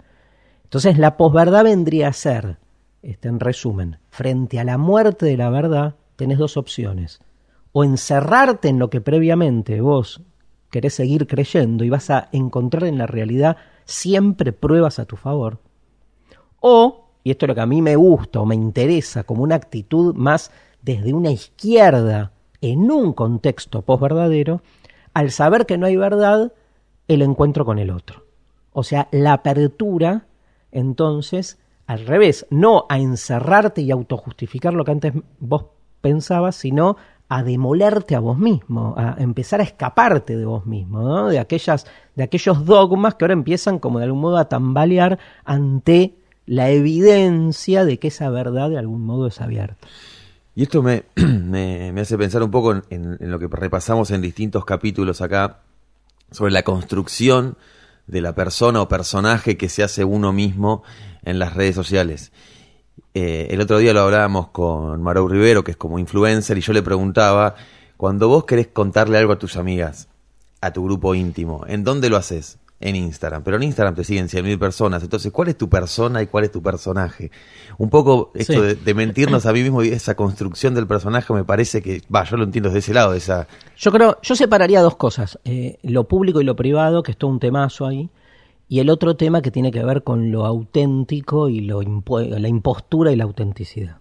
Entonces, 0.64 0.98
la 0.98 1.18
posverdad 1.18 1.64
vendría 1.64 2.10
a 2.10 2.14
ser, 2.14 2.58
este, 3.02 3.28
en 3.28 3.40
resumen, 3.40 3.98
frente 4.10 4.60
a 4.60 4.64
la 4.64 4.78
muerte 4.78 5.26
de 5.26 5.38
la 5.38 5.50
verdad, 5.50 5.96
tenés 6.16 6.38
dos 6.38 6.58
opciones. 6.58 7.20
O 7.80 7.84
encerrarte 7.84 8.70
en 8.70 8.80
lo 8.80 8.90
que 8.90 9.02
previamente 9.02 9.82
vos 9.82 10.24
querés 10.72 10.96
seguir 10.96 11.28
creyendo 11.28 11.84
y 11.84 11.92
vas 11.92 12.10
a 12.10 12.28
encontrar 12.32 12.86
en 12.86 12.98
la 12.98 13.06
realidad 13.06 13.58
siempre 13.86 14.52
pruebas 14.52 14.98
a 14.98 15.06
tu 15.06 15.16
favor. 15.16 15.60
O, 16.60 17.12
y 17.24 17.30
esto 17.30 17.46
es 17.46 17.50
lo 17.50 17.54
que 17.54 17.62
a 17.62 17.68
mí 17.68 17.84
me 17.84 17.96
gusta 17.96 18.40
o 18.40 18.48
me 18.48 18.56
interesa 18.56 19.26
como 19.26 19.44
una 19.44 19.54
actitud 19.54 20.16
más 20.16 20.50
desde 20.82 21.14
una 21.14 21.30
izquierda 21.30 22.32
en 22.62 22.90
un 22.90 23.14
contexto 23.14 23.84
posverdadero, 23.84 24.64
al 25.14 25.30
saber 25.30 25.68
que 25.68 25.78
no 25.78 25.86
hay 25.86 25.98
verdad, 25.98 26.54
el 27.08 27.22
encuentro 27.22 27.64
con 27.64 27.78
el 27.78 27.92
otro. 27.92 28.24
O 28.74 28.82
sea, 28.82 29.08
la 29.12 29.34
apertura, 29.34 30.26
entonces, 30.72 31.60
al 31.86 32.08
revés, 32.08 32.48
no 32.50 32.88
a 32.90 32.98
encerrarte 32.98 33.84
y 33.84 33.92
autojustificar 33.92 34.74
lo 34.74 34.84
que 34.84 34.94
antes 34.94 35.14
vos 35.40 35.66
pensabas, 36.02 36.56
sino 36.56 36.98
a 37.30 37.44
demolerte 37.44 38.16
a 38.16 38.20
vos 38.20 38.38
mismo, 38.38 38.96
a 38.98 39.16
empezar 39.20 39.60
a 39.60 39.64
escaparte 39.64 40.38
de 40.38 40.46
vos 40.46 40.66
mismo, 40.66 41.02
¿no? 41.02 41.28
de, 41.28 41.40
aquellas, 41.40 41.86
de 42.16 42.24
aquellos 42.24 42.66
dogmas 42.66 43.16
que 43.16 43.26
ahora 43.26 43.34
empiezan 43.34 43.80
como 43.80 44.00
de 44.00 44.06
algún 44.06 44.22
modo 44.22 44.38
a 44.38 44.48
tambalear 44.48 45.20
ante 45.44 46.16
la 46.46 46.70
evidencia 46.70 47.84
de 47.84 48.00
que 48.00 48.08
esa 48.08 48.30
verdad 48.30 48.70
de 48.70 48.78
algún 48.78 49.02
modo 49.02 49.28
es 49.28 49.42
abierta. 49.42 49.88
Y 50.56 50.64
esto 50.64 50.82
me, 50.82 51.04
me, 51.16 52.02
hace 52.02 52.18
pensar 52.18 52.42
un 52.42 52.50
poco 52.50 52.82
en, 52.90 53.18
lo 53.20 53.38
que 53.38 53.48
repasamos 53.48 54.10
en 54.10 54.22
distintos 54.22 54.66
capítulos 54.66 55.22
acá 55.22 55.60
sobre 56.32 56.52
la 56.52 56.64
construcción 56.64 57.58
de 58.08 58.22
la 58.22 58.34
persona 58.34 58.82
o 58.82 58.88
personaje 58.88 59.58
que 59.58 59.70
se 59.70 59.84
hace 59.84 60.06
uno 60.06 60.32
mismo 60.32 60.82
en 61.24 61.40
las 61.40 61.54
redes 61.54 61.76
sociales. 61.76 62.32
Eh, 63.20 63.48
el 63.50 63.62
otro 63.62 63.80
día 63.80 63.94
lo 63.94 64.02
hablábamos 64.02 64.50
con 64.50 65.02
Marou 65.02 65.28
Rivero, 65.28 65.64
que 65.64 65.72
es 65.72 65.78
como 65.78 65.98
influencer, 65.98 66.56
y 66.56 66.62
yo 66.62 66.72
le 66.72 66.84
preguntaba, 66.84 67.56
cuando 67.98 68.28
vos 68.28 68.46
querés 68.46 68.68
contarle 68.68 69.18
algo 69.18 69.34
a 69.34 69.40
tus 69.40 69.58
amigas, 69.58 70.08
a 70.62 70.72
tu 70.72 70.84
grupo 70.84 71.16
íntimo, 71.16 71.66
¿en 71.68 71.84
dónde 71.84 72.12
lo 72.12 72.18
haces? 72.18 72.60
En 72.80 72.96
Instagram, 72.96 73.42
pero 73.42 73.58
en 73.58 73.64
Instagram 73.64 73.96
te 73.96 74.04
siguen 74.04 74.28
100.000 74.28 74.60
personas, 74.60 75.02
entonces, 75.02 75.32
¿cuál 75.32 75.48
es 75.48 75.58
tu 75.58 75.68
persona 75.68 76.22
y 76.22 76.28
cuál 76.28 76.44
es 76.44 76.52
tu 76.52 76.62
personaje? 76.62 77.32
Un 77.80 77.90
poco 77.90 78.30
esto 78.36 78.54
sí. 78.54 78.60
de, 78.60 78.76
de, 78.76 78.94
mentirnos 78.94 79.48
a 79.48 79.52
mí 79.52 79.64
mismo 79.64 79.82
y 79.82 79.88
esa 79.88 80.14
construcción 80.14 80.76
del 80.76 80.86
personaje 80.86 81.34
me 81.34 81.44
parece 81.44 81.82
que, 81.82 82.04
va, 82.16 82.24
yo 82.24 82.38
lo 82.38 82.44
entiendo 82.44 82.70
desde 82.70 82.80
ese 82.80 82.94
lado, 82.94 83.14
de 83.14 83.18
esa... 83.18 83.48
Yo 83.78 83.92
creo, 83.92 84.20
yo 84.22 84.36
separaría 84.36 84.82
dos 84.82 84.96
cosas, 84.96 85.40
eh, 85.44 85.80
lo 85.82 86.04
público 86.04 86.40
y 86.40 86.44
lo 86.44 86.56
privado, 86.56 87.02
que 87.02 87.14
es 87.14 87.18
todo 87.18 87.32
un 87.32 87.40
temazo 87.40 87.88
ahí, 87.88 88.12
y 88.70 88.80
el 88.80 88.90
otro 88.90 89.16
tema 89.16 89.42
que 89.42 89.52
tiene 89.52 89.72
que 89.72 89.84
ver 89.84 90.04
con 90.04 90.32
lo 90.32 90.46
auténtico 90.46 91.50
y 91.50 91.62
lo 91.62 91.82
impo 91.82 92.20
la 92.20 92.48
impostura 92.48 93.12
y 93.12 93.16
la 93.16 93.24
autenticidad. 93.24 93.98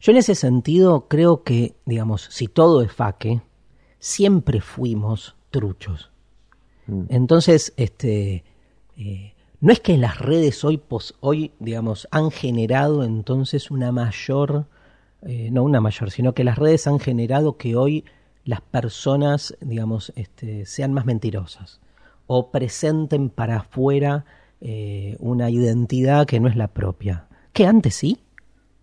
Yo 0.00 0.12
en 0.12 0.18
ese 0.18 0.34
sentido 0.34 1.06
creo 1.08 1.42
que, 1.42 1.74
digamos, 1.84 2.26
si 2.30 2.46
todo 2.46 2.80
es 2.80 2.90
faque, 2.90 3.42
siempre 3.98 4.62
fuimos 4.62 5.36
truchos. 5.50 6.10
Mm. 6.86 7.02
Entonces, 7.10 7.74
este, 7.76 8.44
eh, 8.96 9.34
no 9.60 9.72
es 9.72 9.80
que 9.80 9.98
las 9.98 10.18
redes 10.18 10.64
hoy, 10.64 10.78
pos, 10.78 11.14
hoy, 11.20 11.52
digamos, 11.58 12.08
han 12.10 12.30
generado 12.30 13.04
entonces 13.04 13.70
una 13.70 13.92
mayor, 13.92 14.64
eh, 15.20 15.50
no 15.52 15.62
una 15.62 15.82
mayor, 15.82 16.10
sino 16.10 16.32
que 16.32 16.44
las 16.44 16.56
redes 16.56 16.86
han 16.86 16.98
generado 16.98 17.58
que 17.58 17.76
hoy 17.76 18.06
las 18.46 18.62
personas, 18.62 19.54
digamos, 19.60 20.14
este, 20.16 20.64
sean 20.64 20.94
más 20.94 21.04
mentirosas 21.04 21.80
o 22.32 22.52
presenten 22.52 23.28
para 23.28 23.56
afuera 23.56 24.24
eh, 24.60 25.16
una 25.18 25.50
identidad 25.50 26.28
que 26.28 26.38
no 26.38 26.46
es 26.46 26.54
la 26.54 26.68
propia. 26.68 27.26
¿Que 27.52 27.66
antes 27.66 27.96
sí? 27.96 28.20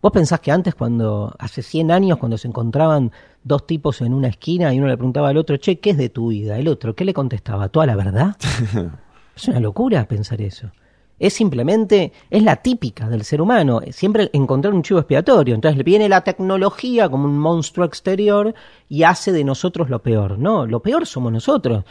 ¿Vos 0.02 0.12
pensás 0.12 0.42
que 0.42 0.52
antes, 0.52 0.76
cuando 0.76 1.34
hace 1.40 1.62
100 1.62 1.92
años, 1.92 2.18
cuando 2.18 2.38
se 2.38 2.50
encontraban 2.50 3.14
dos 3.46 3.66
tipos 3.66 4.02
en 4.02 4.14
una 4.14 4.28
esquina 4.28 4.74
y 4.74 4.80
uno 4.80 4.90
le 4.90 4.98
preguntaba 4.98 5.30
al 5.30 5.38
otro, 5.38 5.56
che, 5.56 5.80
¿qué 5.80 5.92
es 5.92 5.98
de 5.98 6.10
tu 6.10 6.28
vida? 6.28 6.60
El 6.60 6.68
otro, 6.68 6.94
¿qué 6.94 7.06
le 7.06 7.14
contestaba? 7.14 7.70
¿Toda 7.70 7.86
la 7.86 7.96
verdad? 7.96 8.36
es 9.38 9.48
una 9.48 9.62
locura 9.62 10.06
pensar 10.10 10.42
eso. 10.42 10.70
Es 11.18 11.32
simplemente, 11.32 12.12
es 12.30 12.44
la 12.44 12.58
típica 12.58 13.08
del 13.08 13.24
ser 13.24 13.40
humano, 13.40 13.80
siempre 13.92 14.30
encontrar 14.34 14.74
un 14.74 14.84
chivo 14.84 15.00
expiatorio. 15.00 15.56
Entonces 15.56 15.82
viene 15.86 16.10
la 16.10 16.20
tecnología 16.20 17.08
como 17.08 17.24
un 17.24 17.40
monstruo 17.40 17.86
exterior 17.86 18.54
y 18.90 19.04
hace 19.04 19.32
de 19.32 19.46
nosotros 19.46 19.90
lo 19.90 20.04
peor. 20.04 20.38
No, 20.38 20.66
lo 20.66 20.82
peor 20.82 21.06
somos 21.08 21.32
nosotros. 21.32 21.86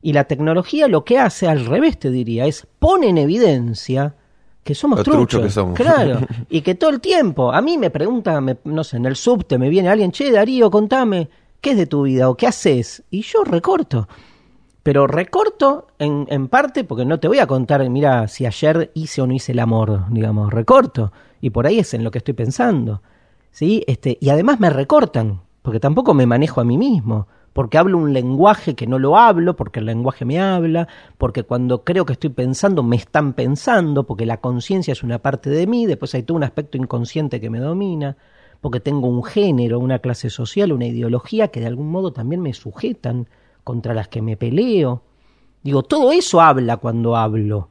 Y 0.00 0.12
la 0.12 0.24
tecnología 0.24 0.88
lo 0.88 1.04
que 1.04 1.18
hace 1.18 1.48
al 1.48 1.66
revés, 1.66 1.98
te 1.98 2.10
diría, 2.10 2.46
es 2.46 2.66
pone 2.78 3.08
en 3.08 3.18
evidencia 3.18 4.14
que 4.62 4.74
somos 4.74 5.02
truchos. 5.02 5.42
que 5.42 5.50
somos. 5.50 5.76
Claro. 5.76 6.20
y 6.48 6.60
que 6.60 6.74
todo 6.74 6.90
el 6.90 7.00
tiempo, 7.00 7.52
a 7.52 7.60
mí 7.60 7.78
me 7.78 7.90
pregunta, 7.90 8.40
me, 8.40 8.58
no 8.64 8.84
sé, 8.84 8.98
en 8.98 9.06
el 9.06 9.16
subte 9.16 9.58
me 9.58 9.68
viene 9.68 9.88
alguien, 9.88 10.12
che, 10.12 10.30
Darío, 10.30 10.70
contame, 10.70 11.28
¿qué 11.60 11.70
es 11.70 11.76
de 11.76 11.86
tu 11.86 12.02
vida 12.02 12.28
o 12.28 12.36
qué 12.36 12.46
haces? 12.46 13.02
Y 13.10 13.22
yo 13.22 13.44
recorto. 13.44 14.08
Pero 14.82 15.06
recorto 15.06 15.88
en, 15.98 16.26
en 16.30 16.48
parte 16.48 16.84
porque 16.84 17.04
no 17.04 17.18
te 17.18 17.28
voy 17.28 17.40
a 17.40 17.46
contar, 17.46 17.88
mira, 17.90 18.28
si 18.28 18.46
ayer 18.46 18.90
hice 18.94 19.20
o 19.20 19.26
no 19.26 19.34
hice 19.34 19.52
el 19.52 19.58
amor, 19.58 20.04
digamos, 20.10 20.52
recorto. 20.52 21.12
Y 21.40 21.50
por 21.50 21.66
ahí 21.66 21.80
es 21.80 21.92
en 21.94 22.04
lo 22.04 22.10
que 22.10 22.18
estoy 22.18 22.34
pensando. 22.34 23.02
¿Sí? 23.50 23.82
Este, 23.86 24.18
y 24.20 24.28
además 24.28 24.60
me 24.60 24.70
recortan, 24.70 25.40
porque 25.62 25.80
tampoco 25.80 26.14
me 26.14 26.26
manejo 26.26 26.60
a 26.60 26.64
mí 26.64 26.78
mismo 26.78 27.26
porque 27.52 27.78
hablo 27.78 27.98
un 27.98 28.12
lenguaje 28.12 28.74
que 28.74 28.86
no 28.86 28.98
lo 28.98 29.16
hablo, 29.16 29.56
porque 29.56 29.80
el 29.80 29.86
lenguaje 29.86 30.24
me 30.24 30.40
habla, 30.40 30.88
porque 31.16 31.42
cuando 31.42 31.84
creo 31.84 32.06
que 32.06 32.12
estoy 32.12 32.30
pensando 32.30 32.82
me 32.82 32.96
están 32.96 33.32
pensando, 33.32 34.04
porque 34.04 34.26
la 34.26 34.40
conciencia 34.40 34.92
es 34.92 35.02
una 35.02 35.18
parte 35.18 35.50
de 35.50 35.66
mí, 35.66 35.86
después 35.86 36.14
hay 36.14 36.22
todo 36.22 36.36
un 36.36 36.44
aspecto 36.44 36.78
inconsciente 36.78 37.40
que 37.40 37.50
me 37.50 37.58
domina, 37.58 38.16
porque 38.60 38.80
tengo 38.80 39.08
un 39.08 39.24
género, 39.24 39.78
una 39.78 39.98
clase 39.98 40.30
social, 40.30 40.72
una 40.72 40.86
ideología 40.86 41.48
que 41.48 41.60
de 41.60 41.66
algún 41.66 41.90
modo 41.90 42.12
también 42.12 42.42
me 42.42 42.54
sujetan 42.54 43.28
contra 43.64 43.94
las 43.94 44.08
que 44.08 44.22
me 44.22 44.36
peleo. 44.36 45.02
Digo, 45.62 45.82
todo 45.82 46.12
eso 46.12 46.40
habla 46.40 46.78
cuando 46.78 47.16
hablo. 47.16 47.68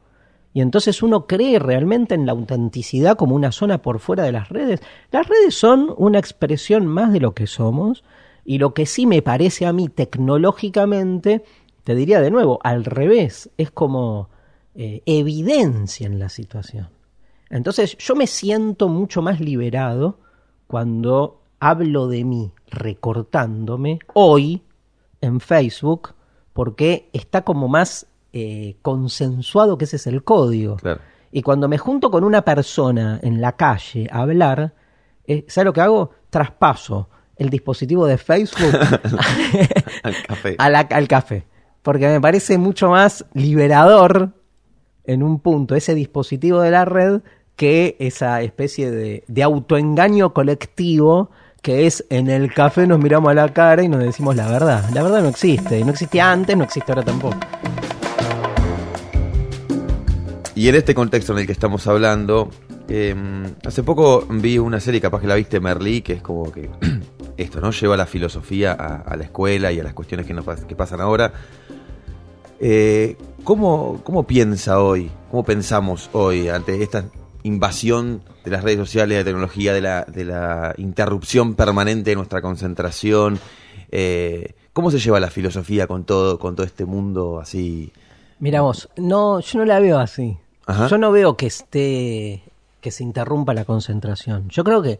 Y 0.53 0.61
entonces 0.61 1.03
uno 1.03 1.27
cree 1.27 1.59
realmente 1.59 2.15
en 2.15 2.25
la 2.25 2.31
autenticidad 2.31 3.15
como 3.15 3.35
una 3.35 3.51
zona 3.51 3.81
por 3.81 3.99
fuera 3.99 4.23
de 4.23 4.31
las 4.31 4.49
redes. 4.49 4.81
Las 5.11 5.27
redes 5.27 5.55
son 5.55 5.93
una 5.97 6.19
expresión 6.19 6.87
más 6.87 7.13
de 7.13 7.19
lo 7.19 7.33
que 7.33 7.47
somos 7.47 8.03
y 8.47 8.59
lo 8.59 8.73
que 8.73 8.85
sí 8.85 9.05
me 9.05 9.21
parece 9.21 9.65
a 9.65 9.73
mí 9.73 9.89
tecnológicamente, 9.89 11.43
te 11.83 11.95
diría 11.95 12.21
de 12.21 12.31
nuevo, 12.31 12.59
al 12.63 12.85
revés, 12.85 13.49
es 13.57 13.71
como 13.71 14.29
eh, 14.73 15.03
evidencia 15.05 16.07
en 16.07 16.17
la 16.17 16.29
situación. 16.29 16.87
Entonces 17.49 17.97
yo 17.97 18.15
me 18.15 18.25
siento 18.25 18.87
mucho 18.87 19.21
más 19.21 19.41
liberado 19.41 20.19
cuando 20.65 21.41
hablo 21.59 22.07
de 22.07 22.23
mí 22.23 22.53
recortándome 22.67 23.99
hoy 24.13 24.61
en 25.19 25.41
Facebook 25.41 26.13
porque 26.53 27.09
está 27.11 27.41
como 27.41 27.67
más 27.67 28.07
eh, 28.31 28.77
consensuado 28.81 29.77
que 29.77 29.83
ese 29.83 29.97
es 29.97 30.07
el 30.07 30.23
código. 30.23 30.77
Y 31.33 31.41
cuando 31.41 31.67
me 31.67 31.77
junto 31.77 32.09
con 32.09 32.23
una 32.23 32.43
persona 32.43 33.19
en 33.21 33.41
la 33.41 33.57
calle 33.57 34.07
a 34.09 34.21
hablar, 34.21 34.73
eh, 35.25 35.43
¿sabes 35.49 35.65
lo 35.65 35.73
que 35.73 35.81
hago? 35.81 36.11
Traspaso 36.29 37.09
el 37.37 37.49
dispositivo 37.49 38.05
de 38.05 38.17
Facebook 38.17 38.73
al, 40.03 40.15
café. 40.27 40.55
al 40.59 41.07
café. 41.07 41.43
Porque 41.81 42.07
me 42.07 42.19
parece 42.19 42.57
mucho 42.57 42.89
más 42.89 43.25
liberador 43.33 44.31
en 45.05 45.23
un 45.23 45.39
punto 45.39 45.75
ese 45.75 45.95
dispositivo 45.95 46.61
de 46.61 46.71
la 46.71 46.85
red 46.85 47.21
que 47.55 47.95
esa 47.99 48.41
especie 48.41 48.91
de, 48.91 49.23
de 49.27 49.43
autoengaño 49.43 50.33
colectivo 50.33 51.31
que 51.61 51.87
es 51.87 52.05
en 52.09 52.29
el 52.29 52.53
café 52.53 52.87
nos 52.87 52.99
miramos 52.99 53.31
a 53.31 53.33
la 53.33 53.53
cara 53.53 53.83
y 53.83 53.89
nos 53.89 54.01
decimos 54.01 54.35
la 54.35 54.47
verdad. 54.47 54.89
La 54.93 55.03
verdad 55.03 55.21
no 55.21 55.29
existe, 55.29 55.83
no 55.83 55.91
existía 55.91 56.31
antes, 56.31 56.55
no 56.55 56.63
existe 56.63 56.91
ahora 56.91 57.03
tampoco. 57.03 57.37
Y 60.55 60.69
en 60.69 60.75
este 60.75 60.95
contexto 60.95 61.33
en 61.33 61.39
el 61.39 61.45
que 61.45 61.51
estamos 61.51 61.85
hablando, 61.85 62.49
em, 62.87 63.43
hace 63.65 63.83
poco 63.83 64.25
vi 64.29 64.57
una 64.57 64.79
serie, 64.79 64.99
capaz 65.01 65.21
que 65.21 65.27
la 65.27 65.35
viste, 65.35 65.59
Merlí, 65.59 66.01
que 66.01 66.13
es 66.13 66.21
como 66.21 66.51
que 66.51 66.69
esto, 67.37 67.61
¿no? 67.61 67.71
Lleva 67.71 67.95
la 67.95 68.05
filosofía 68.05 68.73
a, 68.73 69.15
la 69.15 69.23
escuela 69.23 69.71
y 69.71 69.79
a 69.79 69.83
las 69.83 69.93
cuestiones 69.93 70.25
que, 70.25 70.33
nos, 70.33 70.45
que 70.45 70.75
pasan 70.75 71.01
ahora. 71.01 71.31
Eh, 72.59 73.15
¿cómo, 73.43 74.01
¿Cómo 74.03 74.23
piensa 74.23 74.81
hoy, 74.81 75.11
cómo 75.29 75.43
pensamos 75.43 76.09
hoy 76.13 76.49
ante 76.49 76.81
esta 76.81 77.05
invasión 77.43 78.23
de 78.43 78.51
las 78.51 78.63
redes 78.63 78.79
sociales, 78.79 79.17
de 79.17 79.23
la 79.23 79.25
tecnología, 79.25 79.73
de 79.73 79.81
la, 79.81 80.03
de 80.03 80.25
la 80.25 80.73
interrupción 80.77 81.55
permanente 81.55 82.09
de 82.09 82.15
nuestra 82.15 82.41
concentración? 82.41 83.39
Eh, 83.91 84.53
¿Cómo 84.73 84.91
se 84.91 84.99
lleva 84.99 85.19
la 85.19 85.29
filosofía 85.29 85.87
con 85.87 86.03
todo, 86.03 86.39
con 86.39 86.55
todo 86.55 86.65
este 86.65 86.85
mundo 86.85 87.39
así? 87.39 87.91
Mira 88.39 88.61
vos, 88.61 88.89
no, 88.97 89.39
yo 89.39 89.59
no 89.59 89.65
la 89.65 89.79
veo 89.79 89.99
así. 89.99 90.37
Yo 90.89 90.97
no 90.97 91.13
veo 91.13 91.37
que 91.37 91.47
esté 91.47 92.43
que 92.81 92.91
se 92.91 93.03
interrumpa 93.03 93.53
la 93.53 93.65
concentración. 93.65 94.49
Yo 94.49 94.63
creo 94.63 94.81
que 94.81 94.99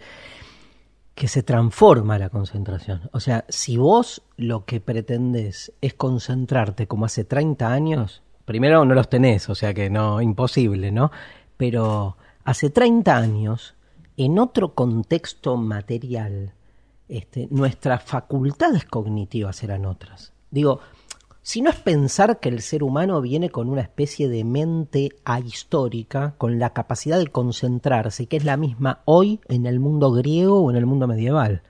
que 1.18 1.28
se 1.28 1.42
transforma 1.42 2.20
la 2.20 2.30
concentración. 2.30 3.10
O 3.12 3.20
sea, 3.20 3.44
si 3.50 3.76
vos 3.76 4.22
lo 4.38 4.66
que 4.66 4.80
pretendes 4.80 5.74
es 5.82 5.96
concentrarte 5.96 6.86
como 6.86 7.06
hace 7.06 7.24
30 7.24 7.74
años, 7.74 8.22
primero 8.46 8.86
no 8.86 8.94
los 8.94 9.10
tenés, 9.10 9.50
o 9.50 9.56
sea 9.56 9.74
que 9.74 9.90
no, 9.90 10.22
imposible, 10.22 10.92
¿no? 10.92 11.10
Pero 11.58 12.18
hace 12.44 12.70
30 12.70 13.18
años, 13.18 13.74
en 14.16 14.38
otro 14.38 14.76
contexto 14.76 15.58
material, 15.58 16.54
este, 17.10 17.48
nuestras 17.50 18.04
facultades 18.04 18.86
cognitivas 18.86 19.64
eran 19.64 19.88
otras. 19.88 20.34
Digo, 20.52 20.82
si 21.48 21.62
no 21.62 21.70
es 21.70 21.78
pensar 21.78 22.42
que 22.42 22.50
el 22.50 22.62
ser 22.62 22.84
humano 22.84 23.22
viene 23.22 23.50
con 23.52 23.70
una 23.70 23.80
especie 23.80 24.28
de 24.28 24.44
mente 24.44 25.14
ahistórica, 25.24 26.34
con 26.38 26.60
la 26.60 26.74
capacidad 26.74 27.18
de 27.18 27.28
concentrarse, 27.28 28.26
que 28.26 28.36
es 28.36 28.44
la 28.44 28.58
misma 28.58 29.00
hoy 29.06 29.40
en 29.48 29.66
el 29.66 29.80
mundo 29.80 30.12
griego 30.12 30.60
o 30.60 30.70
en 30.70 30.76
el 30.76 30.86
mundo 30.86 31.08
medieval. 31.08 31.62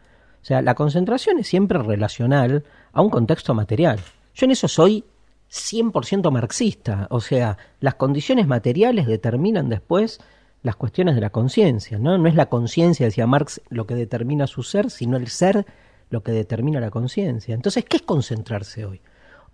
O 0.41 0.45
sea, 0.45 0.63
la 0.63 0.73
concentración 0.73 1.37
es 1.37 1.47
siempre 1.47 1.77
relacional 1.77 2.63
a 2.91 3.03
un 3.03 3.11
contexto 3.11 3.53
material. 3.53 3.99
Yo 4.33 4.45
en 4.45 4.51
eso 4.51 4.67
soy 4.67 5.03
100% 5.51 6.31
marxista, 6.31 7.05
o 7.11 7.21
sea, 7.21 7.59
las 7.79 7.93
condiciones 7.93 8.47
materiales 8.47 9.05
determinan 9.05 9.69
después 9.69 10.19
las 10.63 10.75
cuestiones 10.75 11.13
de 11.13 11.21
la 11.21 11.29
conciencia, 11.29 11.99
¿no? 11.99 12.17
No 12.17 12.27
es 12.27 12.33
la 12.33 12.47
conciencia, 12.47 13.05
decía 13.05 13.27
Marx, 13.27 13.61
lo 13.69 13.85
que 13.85 13.93
determina 13.93 14.47
su 14.47 14.63
ser, 14.63 14.89
sino 14.89 15.17
el 15.17 15.27
ser 15.27 15.67
lo 16.09 16.23
que 16.23 16.31
determina 16.31 16.79
la 16.79 16.89
conciencia. 16.89 17.53
Entonces, 17.53 17.85
¿qué 17.85 17.97
es 17.97 18.03
concentrarse 18.03 18.83
hoy? 18.83 19.01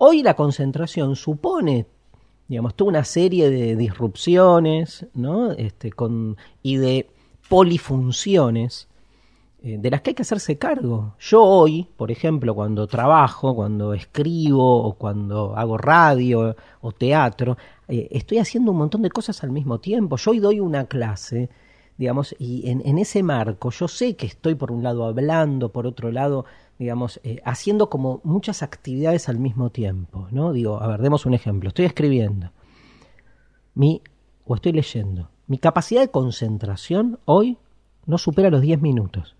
Hoy 0.05 0.21
la 0.21 0.33
concentración 0.33 1.15
supone, 1.15 1.85
digamos, 2.49 2.75
toda 2.75 2.89
una 2.89 3.05
serie 3.05 3.49
de 3.49 3.77
disrupciones, 3.77 5.05
¿no? 5.13 5.53
Este, 5.53 5.93
con, 5.93 6.35
y 6.61 6.75
de 6.75 7.09
polifunciones 7.47 8.89
eh, 9.61 9.77
de 9.79 9.89
las 9.89 10.01
que 10.01 10.09
hay 10.09 10.13
que 10.13 10.23
hacerse 10.23 10.57
cargo. 10.57 11.15
Yo 11.21 11.41
hoy, 11.41 11.87
por 11.95 12.11
ejemplo, 12.11 12.53
cuando 12.53 12.85
trabajo, 12.85 13.55
cuando 13.55 13.93
escribo 13.93 14.83
o 14.83 14.95
cuando 14.95 15.55
hago 15.55 15.77
radio 15.77 16.53
o 16.81 16.91
teatro, 16.91 17.55
eh, 17.87 18.09
estoy 18.11 18.39
haciendo 18.39 18.71
un 18.71 18.79
montón 18.79 19.03
de 19.03 19.09
cosas 19.09 19.41
al 19.41 19.51
mismo 19.51 19.79
tiempo. 19.79 20.17
Yo 20.17 20.31
hoy 20.31 20.39
doy 20.39 20.59
una 20.59 20.83
clase, 20.83 21.49
digamos, 21.97 22.35
y 22.37 22.69
en, 22.69 22.81
en 22.85 22.97
ese 22.97 23.23
marco 23.23 23.71
yo 23.71 23.87
sé 23.87 24.17
que 24.17 24.25
estoy 24.25 24.55
por 24.55 24.69
un 24.69 24.83
lado 24.83 25.05
hablando, 25.05 25.69
por 25.69 25.87
otro 25.87 26.11
lado 26.11 26.43
digamos, 26.79 27.19
eh, 27.23 27.41
haciendo 27.45 27.89
como 27.89 28.21
muchas 28.23 28.63
actividades 28.63 29.29
al 29.29 29.39
mismo 29.39 29.69
tiempo, 29.69 30.27
¿no? 30.31 30.53
Digo, 30.53 30.81
a 30.81 30.87
ver, 30.87 31.01
demos 31.01 31.25
un 31.25 31.33
ejemplo. 31.33 31.69
Estoy 31.69 31.85
escribiendo 31.85 32.51
mi, 33.75 34.01
o 34.45 34.55
estoy 34.55 34.73
leyendo. 34.73 35.29
Mi 35.47 35.57
capacidad 35.57 36.01
de 36.01 36.11
concentración 36.11 37.19
hoy 37.25 37.57
no 38.05 38.17
supera 38.17 38.49
los 38.49 38.61
10 38.61 38.81
minutos. 38.81 39.35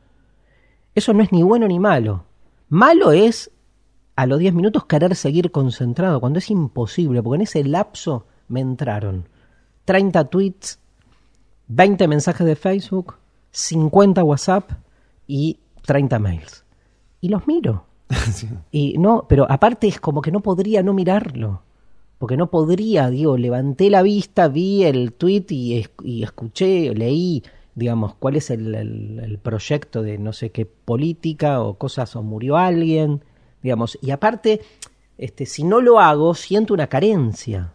Eso 0.96 1.14
no 1.14 1.24
es 1.24 1.32
ni 1.32 1.44
bueno 1.44 1.68
ni 1.68 1.80
malo. 1.80 2.26
Malo 2.70 3.12
es 3.12 3.52
a 4.16 4.26
los 4.26 4.40
10 4.40 4.54
minutos 4.54 4.86
querer 4.86 5.16
seguir 5.16 5.52
concentrado, 5.52 6.20
cuando 6.20 6.40
es 6.40 6.50
imposible, 6.52 7.24
porque 7.24 7.38
en 7.38 7.42
ese 7.42 7.64
lapso 7.64 8.26
me 8.48 8.60
entraron 8.60 9.28
30 9.86 10.26
tweets, 10.26 10.80
20 11.68 12.08
mensajes 12.08 12.46
de 12.46 12.56
Facebook, 12.56 13.16
50 13.52 14.24
WhatsApp 14.24 14.72
y 15.26 15.60
30 15.84 16.20
mails 16.20 16.63
y 17.24 17.30
los 17.30 17.48
miro. 17.48 17.86
Y 18.72 18.98
no, 18.98 19.26
pero 19.30 19.50
aparte 19.50 19.88
es 19.88 20.00
como 20.00 20.22
que 20.22 20.32
no 20.32 20.42
podría 20.42 20.84
no 20.84 20.94
mirarlo. 20.94 21.62
Porque 22.20 22.36
no 22.38 22.50
podría, 22.52 23.10
digo, 23.10 23.38
levanté 23.38 23.90
la 23.90 24.02
vista, 24.02 24.50
vi 24.50 24.84
el 24.84 25.14
tweet 25.14 25.46
y, 25.50 25.86
y 26.04 26.24
escuché, 26.24 26.94
leí, 26.94 27.42
digamos, 27.76 28.16
cuál 28.16 28.36
es 28.36 28.50
el, 28.50 28.76
el, 28.76 29.40
proyecto 29.42 30.04
de 30.04 30.18
no 30.18 30.34
sé 30.34 30.52
qué 30.52 30.66
política 30.66 31.62
o 31.62 31.76
cosas, 31.78 32.16
o 32.16 32.24
murió 32.24 32.58
alguien, 32.58 33.24
digamos, 33.62 33.98
y 34.02 34.12
aparte, 34.12 34.62
este, 35.18 35.46
si 35.46 35.64
no 35.64 35.82
lo 35.82 36.00
hago, 36.00 36.34
siento 36.36 36.74
una 36.74 36.88
carencia. 36.88 37.74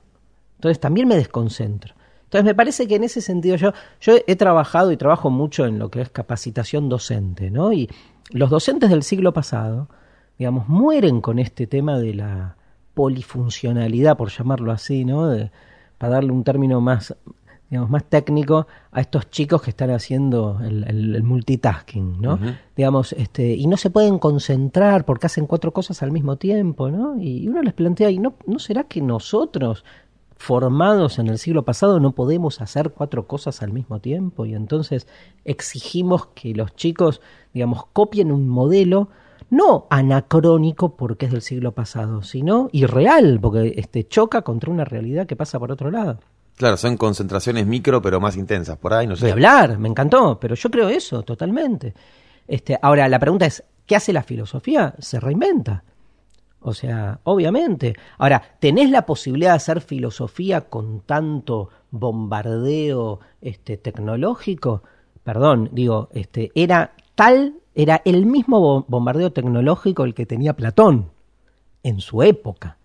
Entonces 0.56 0.78
también 0.78 1.08
me 1.08 1.16
desconcentro. 1.16 1.94
Entonces 2.28 2.44
me 2.44 2.54
parece 2.54 2.86
que 2.86 2.96
en 2.96 3.04
ese 3.04 3.22
sentido 3.22 3.56
yo, 3.56 3.72
yo 4.02 4.16
he 4.26 4.36
trabajado 4.36 4.92
y 4.92 4.98
trabajo 4.98 5.30
mucho 5.30 5.64
en 5.64 5.78
lo 5.78 5.90
que 5.90 6.02
es 6.02 6.10
capacitación 6.10 6.90
docente, 6.90 7.50
¿no? 7.50 7.72
Y 7.72 7.88
los 8.32 8.50
docentes 8.50 8.90
del 8.90 9.02
siglo 9.02 9.32
pasado, 9.32 9.88
digamos, 10.38 10.68
mueren 10.68 11.22
con 11.22 11.38
este 11.38 11.66
tema 11.66 11.98
de 11.98 12.12
la 12.12 12.56
polifuncionalidad, 12.92 14.18
por 14.18 14.28
llamarlo 14.28 14.72
así, 14.72 15.06
¿no? 15.06 15.30
para 15.96 16.14
darle 16.14 16.32
un 16.32 16.44
término 16.44 16.82
más, 16.82 17.16
digamos, 17.70 17.88
más 17.88 18.04
técnico 18.04 18.66
a 18.92 19.00
estos 19.00 19.30
chicos 19.30 19.62
que 19.62 19.70
están 19.70 19.90
haciendo 19.90 20.60
el, 20.62 21.22
multitasking, 21.22 22.20
¿no? 22.20 22.38
Digamos, 22.76 23.14
este, 23.14 23.54
y 23.54 23.66
no 23.66 23.78
se 23.78 23.88
pueden 23.88 24.18
concentrar 24.18 25.06
porque 25.06 25.26
hacen 25.26 25.46
cuatro 25.46 25.72
cosas 25.72 26.02
al 26.02 26.12
mismo 26.12 26.36
tiempo, 26.36 26.90
¿no? 26.90 27.18
Y 27.18 27.48
uno 27.48 27.62
les 27.62 27.72
plantea, 27.72 28.10
¿y 28.10 28.18
no, 28.18 28.34
no 28.46 28.58
será 28.58 28.84
que 28.84 29.00
nosotros 29.00 29.82
formados 30.38 31.18
en 31.18 31.26
el 31.26 31.38
siglo 31.38 31.64
pasado 31.64 32.00
no 32.00 32.12
podemos 32.12 32.60
hacer 32.60 32.90
cuatro 32.90 33.26
cosas 33.26 33.60
al 33.60 33.72
mismo 33.72 34.00
tiempo 34.00 34.46
y 34.46 34.54
entonces 34.54 35.06
exigimos 35.44 36.28
que 36.28 36.54
los 36.54 36.74
chicos, 36.76 37.20
digamos, 37.52 37.84
copien 37.92 38.30
un 38.32 38.48
modelo 38.48 39.08
no 39.50 39.86
anacrónico 39.90 40.96
porque 40.96 41.26
es 41.26 41.32
del 41.32 41.42
siglo 41.42 41.72
pasado, 41.72 42.22
sino 42.22 42.68
irreal, 42.72 43.38
porque 43.40 43.74
este 43.76 44.06
choca 44.06 44.42
contra 44.42 44.70
una 44.70 44.84
realidad 44.84 45.26
que 45.26 45.36
pasa 45.36 45.58
por 45.58 45.72
otro 45.72 45.90
lado. 45.90 46.20
Claro, 46.56 46.76
son 46.76 46.96
concentraciones 46.96 47.66
micro 47.66 48.00
pero 48.00 48.20
más 48.20 48.36
intensas, 48.36 48.78
por 48.78 48.94
ahí 48.94 49.06
no 49.06 49.16
sé. 49.16 49.26
De 49.26 49.32
hablar, 49.32 49.78
me 49.78 49.88
encantó, 49.88 50.38
pero 50.40 50.54
yo 50.54 50.70
creo 50.70 50.88
eso 50.88 51.22
totalmente. 51.22 51.94
Este, 52.46 52.78
ahora 52.80 53.08
la 53.08 53.18
pregunta 53.18 53.46
es, 53.46 53.62
¿qué 53.86 53.96
hace 53.96 54.12
la 54.12 54.22
filosofía? 54.22 54.94
Se 54.98 55.18
reinventa. 55.18 55.84
O 56.60 56.74
sea, 56.74 57.20
obviamente. 57.24 57.94
Ahora, 58.18 58.42
¿tenés 58.58 58.90
la 58.90 59.06
posibilidad 59.06 59.50
de 59.50 59.56
hacer 59.56 59.80
filosofía 59.80 60.62
con 60.62 61.00
tanto 61.00 61.70
bombardeo 61.90 63.20
este, 63.40 63.76
tecnológico? 63.76 64.82
Perdón, 65.22 65.70
digo, 65.72 66.08
este, 66.12 66.50
era 66.54 66.92
tal, 67.14 67.56
era 67.74 68.02
el 68.04 68.26
mismo 68.26 68.84
bombardeo 68.88 69.32
tecnológico 69.32 70.04
el 70.04 70.14
que 70.14 70.26
tenía 70.26 70.54
Platón. 70.54 71.10
en 71.84 72.00
su 72.00 72.22
época, 72.22 72.77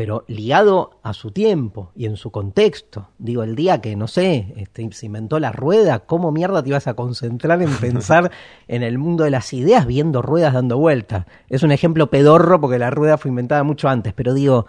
pero 0.00 0.24
ligado 0.28 0.98
a 1.02 1.12
su 1.12 1.30
tiempo 1.30 1.92
y 1.94 2.06
en 2.06 2.16
su 2.16 2.30
contexto. 2.30 3.10
Digo, 3.18 3.42
el 3.42 3.54
día 3.54 3.82
que, 3.82 3.96
no 3.96 4.08
sé, 4.08 4.54
este, 4.56 4.90
se 4.92 5.04
inventó 5.04 5.38
la 5.38 5.52
rueda, 5.52 6.06
¿cómo 6.06 6.32
mierda 6.32 6.62
te 6.62 6.70
ibas 6.70 6.86
a 6.86 6.94
concentrar 6.94 7.60
en 7.60 7.70
pensar 7.76 8.30
en 8.66 8.82
el 8.82 8.96
mundo 8.96 9.24
de 9.24 9.30
las 9.30 9.52
ideas 9.52 9.86
viendo 9.86 10.22
ruedas 10.22 10.54
dando 10.54 10.78
vueltas? 10.78 11.26
Es 11.50 11.62
un 11.62 11.70
ejemplo 11.70 12.08
pedorro 12.08 12.62
porque 12.62 12.78
la 12.78 12.88
rueda 12.88 13.18
fue 13.18 13.28
inventada 13.28 13.62
mucho 13.62 13.90
antes, 13.90 14.14
pero 14.14 14.32
digo, 14.32 14.64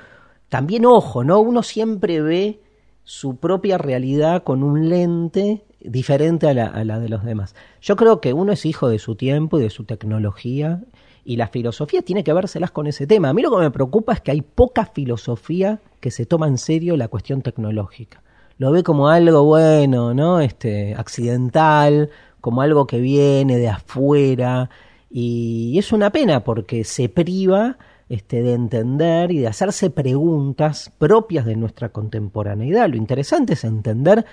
también 0.50 0.86
ojo, 0.86 1.24
¿no? 1.24 1.40
Uno 1.40 1.64
siempre 1.64 2.20
ve 2.20 2.60
su 3.06 3.38
propia 3.38 3.78
realidad 3.78 4.44
con 4.44 4.64
un 4.64 4.90
lente 4.90 5.64
diferente 5.80 6.50
a 6.50 6.54
la, 6.54 6.66
a 6.66 6.84
la 6.84 7.00
de 7.00 7.08
los 7.08 7.24
demás. 7.24 7.56
Yo 7.82 7.96
creo 7.96 8.20
que 8.20 8.34
uno 8.34 8.52
es 8.52 8.66
hijo 8.66 8.90
de 8.90 9.00
su 9.00 9.16
tiempo 9.16 9.60
y 9.60 9.62
de 9.62 9.70
su 9.70 9.86
tecnología 9.86 10.82
y 11.24 11.36
la 11.36 11.48
filosofía 11.48 12.02
tiene 12.02 12.24
que 12.24 12.34
vérselas 12.34 12.72
con 12.72 12.88
ese 12.88 13.08
tema. 13.08 13.30
A 13.30 13.34
mí 13.34 13.42
lo 13.42 13.52
que 13.52 13.64
me 13.64 13.72
preocupa 13.72 14.14
es 14.14 14.22
que 14.22 14.32
hay 14.32 14.42
poca 14.42 14.86
filosofía 14.86 15.80
que 16.00 16.12
se 16.12 16.26
toma 16.26 16.48
en 16.48 16.58
serio 16.58 16.98
la 16.98 17.08
cuestión 17.08 17.42
tecnológica. 17.42 18.22
Lo 18.58 18.72
ve 18.72 18.84
como 18.84 19.10
algo 19.10 19.44
bueno, 19.44 20.14
¿no? 20.14 20.40
Este, 20.40 20.96
accidental, 20.96 22.10
como 22.42 22.62
algo 22.62 22.88
que 22.88 23.00
viene 23.00 23.58
de 23.58 23.70
afuera. 23.70 24.70
Y 25.10 25.78
es 25.78 25.92
una 25.92 26.12
pena 26.12 26.44
porque 26.44 26.84
se 26.84 27.10
priva 27.10 27.78
este, 28.10 28.42
de 28.42 28.54
entender 28.54 29.32
y 29.32 29.40
de 29.40 29.48
hacerse 29.48 29.90
preguntas 29.90 30.92
propias 30.98 31.46
de 31.46 31.56
nuestra 31.56 31.90
contemporaneidad. 31.90 32.90
Lo 32.90 32.98
interesante 32.98 33.54
es 33.54 33.64
entender, 33.64 34.26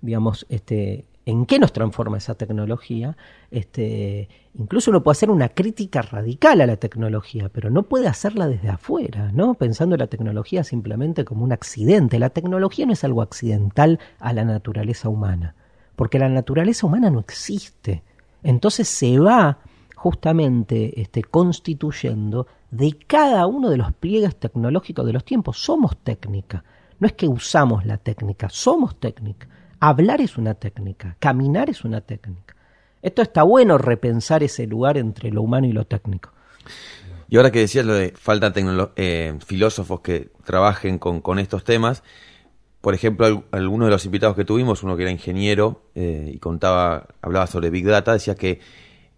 digamos, 0.00 0.46
este, 0.48 1.04
en 1.26 1.46
qué 1.46 1.58
nos 1.58 1.72
transforma 1.72 2.18
esa 2.18 2.34
tecnología. 2.34 3.16
Este, 3.50 4.28
incluso 4.58 4.90
uno 4.90 5.02
puede 5.02 5.16
hacer 5.16 5.30
una 5.30 5.48
crítica 5.48 6.02
radical 6.02 6.60
a 6.60 6.66
la 6.66 6.76
tecnología, 6.76 7.48
pero 7.48 7.70
no 7.70 7.84
puede 7.84 8.08
hacerla 8.08 8.48
desde 8.48 8.68
afuera, 8.68 9.30
¿no? 9.32 9.54
Pensando 9.54 9.94
en 9.94 10.00
la 10.00 10.06
tecnología 10.06 10.64
simplemente 10.64 11.24
como 11.24 11.44
un 11.44 11.52
accidente. 11.52 12.18
La 12.18 12.30
tecnología 12.30 12.86
no 12.86 12.92
es 12.92 13.04
algo 13.04 13.22
accidental 13.22 13.98
a 14.18 14.32
la 14.32 14.44
naturaleza 14.44 15.08
humana, 15.08 15.54
porque 15.96 16.18
la 16.18 16.28
naturaleza 16.28 16.86
humana 16.86 17.10
no 17.10 17.20
existe. 17.20 18.02
Entonces 18.42 18.88
se 18.88 19.18
va 19.18 19.58
justamente 19.94 20.98
este, 21.00 21.22
constituyendo 21.22 22.46
de 22.70 22.96
cada 23.06 23.46
uno 23.46 23.68
de 23.68 23.76
los 23.76 23.92
pliegues 23.92 24.36
tecnológicos 24.36 25.04
de 25.04 25.12
los 25.12 25.24
tiempos. 25.24 25.58
Somos 25.58 25.98
técnica. 25.98 26.64
No 26.98 27.06
es 27.06 27.12
que 27.12 27.28
usamos 27.28 27.84
la 27.84 27.98
técnica, 27.98 28.48
somos 28.50 28.98
técnica. 28.98 29.48
Hablar 29.80 30.20
es 30.20 30.36
una 30.36 30.54
técnica, 30.54 31.16
caminar 31.18 31.70
es 31.70 31.84
una 31.84 32.02
técnica. 32.02 32.54
Esto 33.00 33.22
está 33.22 33.42
bueno 33.44 33.78
repensar 33.78 34.42
ese 34.42 34.66
lugar 34.66 34.98
entre 34.98 35.30
lo 35.30 35.40
humano 35.40 35.66
y 35.66 35.72
lo 35.72 35.86
técnico. 35.86 36.32
Y 37.30 37.36
ahora 37.36 37.50
que 37.50 37.60
decías 37.60 37.86
lo 37.86 37.94
de 37.94 38.12
falta 38.14 38.52
eh, 38.96 39.38
filósofos 39.46 40.00
que 40.00 40.30
trabajen 40.44 40.98
con, 40.98 41.38
estos 41.38 41.64
temas, 41.64 42.02
por 42.82 42.92
ejemplo, 42.92 43.44
algunos 43.52 43.86
de 43.86 43.92
los 43.92 44.04
invitados 44.04 44.36
que 44.36 44.44
tuvimos, 44.44 44.82
uno 44.82 44.96
que 44.96 45.02
era 45.02 45.12
ingeniero 45.12 45.84
eh, 45.94 46.30
y 46.34 46.38
contaba, 46.38 47.06
hablaba 47.22 47.46
sobre 47.46 47.70
Big 47.70 47.86
Data, 47.86 48.12
decía 48.12 48.34
que 48.34 48.60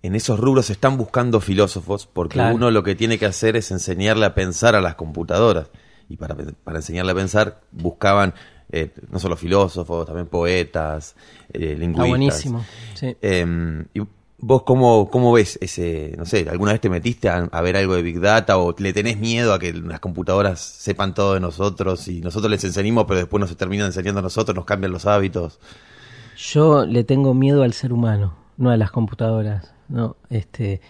en 0.02 0.14
esos 0.14 0.38
rubros 0.38 0.66
se 0.66 0.74
están 0.74 0.96
buscando 0.96 1.40
filósofos 1.40 2.06
porque 2.06 2.38
uno 2.38 2.70
lo 2.70 2.84
que 2.84 2.94
tiene 2.94 3.18
que 3.18 3.26
hacer 3.26 3.56
es 3.56 3.70
enseñarle 3.72 4.26
a 4.26 4.34
pensar 4.34 4.76
a 4.76 4.80
las 4.80 4.94
computadoras. 4.94 5.70
Y 6.08 6.16
para, 6.18 6.36
para 6.36 6.78
enseñarle 6.78 7.12
a 7.12 7.14
pensar 7.14 7.62
buscaban 7.70 8.34
eh, 8.72 8.90
no 9.10 9.18
solo 9.18 9.36
filósofos, 9.36 10.06
también 10.06 10.26
poetas, 10.26 11.14
eh, 11.52 11.76
lingüistas. 11.78 12.08
buenísimo. 12.08 12.64
Em, 13.20 13.84
y 13.92 14.00
vos 14.38 14.62
cómo, 14.62 15.08
cómo 15.10 15.32
ves 15.32 15.58
ese, 15.60 16.14
no 16.16 16.24
sé, 16.24 16.48
alguna 16.50 16.72
vez 16.72 16.80
te 16.80 16.90
metiste 16.90 17.28
a, 17.28 17.60
ver 17.60 17.76
algo 17.76 17.94
de 17.94 18.02
Big 18.02 18.18
Data 18.18 18.58
o 18.58 18.74
le 18.76 18.92
tenés 18.92 19.18
miedo 19.18 19.52
a 19.52 19.58
que 19.58 19.72
las 19.72 20.00
computadoras 20.00 20.60
sepan 20.60 21.14
todo 21.14 21.34
de 21.34 21.40
nosotros 21.40 22.08
y 22.08 22.20
nosotros 22.20 22.50
les 22.50 22.64
enseñamos 22.64 23.04
pero 23.06 23.20
después 23.20 23.40
nos 23.40 23.56
terminan 23.56 23.86
enseñando 23.86 24.18
a 24.18 24.22
nosotros, 24.22 24.54
nos 24.56 24.64
cambian 24.64 24.90
los 24.90 25.06
hábitos? 25.06 25.60
Yo 26.36 26.84
le 26.86 27.04
tengo 27.04 27.34
miedo 27.34 27.62
al 27.62 27.72
ser 27.72 27.92
humano, 27.92 28.34
no 28.56 28.70
a 28.70 28.76
las 28.76 28.90
computadoras. 28.90 29.72
No, 29.88 30.16
este, 30.30 30.80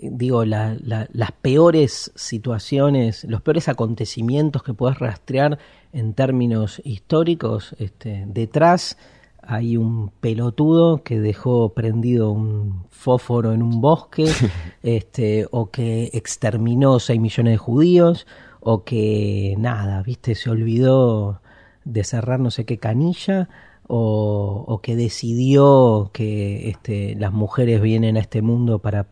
digo, 0.00 0.44
las 0.44 1.32
peores 1.40 2.12
situaciones, 2.14 3.24
los 3.24 3.42
peores 3.42 3.68
acontecimientos 3.68 4.62
que 4.62 4.74
puedes 4.74 4.98
rastrear 4.98 5.58
en 5.92 6.14
términos 6.14 6.80
históricos, 6.84 7.74
este, 7.78 8.24
detrás 8.26 8.96
hay 9.42 9.76
un 9.76 10.10
pelotudo 10.20 11.02
que 11.02 11.20
dejó 11.20 11.70
prendido 11.70 12.30
un 12.30 12.84
fósforo 12.90 13.52
en 13.52 13.62
un 13.62 13.80
bosque, 13.80 14.26
este, 14.82 15.46
o 15.50 15.70
que 15.70 16.10
exterminó 16.12 16.98
6 16.98 17.20
millones 17.20 17.54
de 17.54 17.58
judíos, 17.58 18.26
o 18.60 18.84
que 18.84 19.54
nada, 19.58 20.02
viste, 20.02 20.34
se 20.34 20.48
olvidó 20.48 21.40
de 21.84 22.04
cerrar 22.04 22.38
no 22.38 22.50
sé 22.50 22.64
qué 22.64 22.78
canilla, 22.78 23.48
o, 23.88 24.64
o 24.66 24.80
que 24.80 24.94
decidió 24.94 26.10
que 26.12 26.70
este, 26.70 27.16
las 27.16 27.32
mujeres 27.32 27.82
vienen 27.82 28.16
a 28.16 28.20
este 28.20 28.40
mundo 28.40 28.78
para 28.78 29.08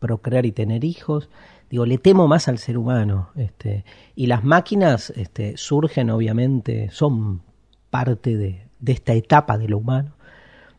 procrear 0.00 0.44
y 0.44 0.52
tener 0.52 0.84
hijos. 0.84 1.28
Digo, 1.70 1.84
le 1.84 1.98
temo 1.98 2.26
más 2.28 2.48
al 2.48 2.58
ser 2.58 2.78
humano. 2.78 3.30
Este, 3.36 3.84
y 4.14 4.26
las 4.26 4.44
máquinas 4.44 5.10
este, 5.10 5.56
surgen, 5.56 6.10
obviamente, 6.10 6.90
son 6.90 7.42
parte 7.90 8.36
de, 8.36 8.68
esta 8.86 9.12
etapa 9.12 9.58
de 9.58 9.68
lo 9.68 9.78
humano. 9.78 10.12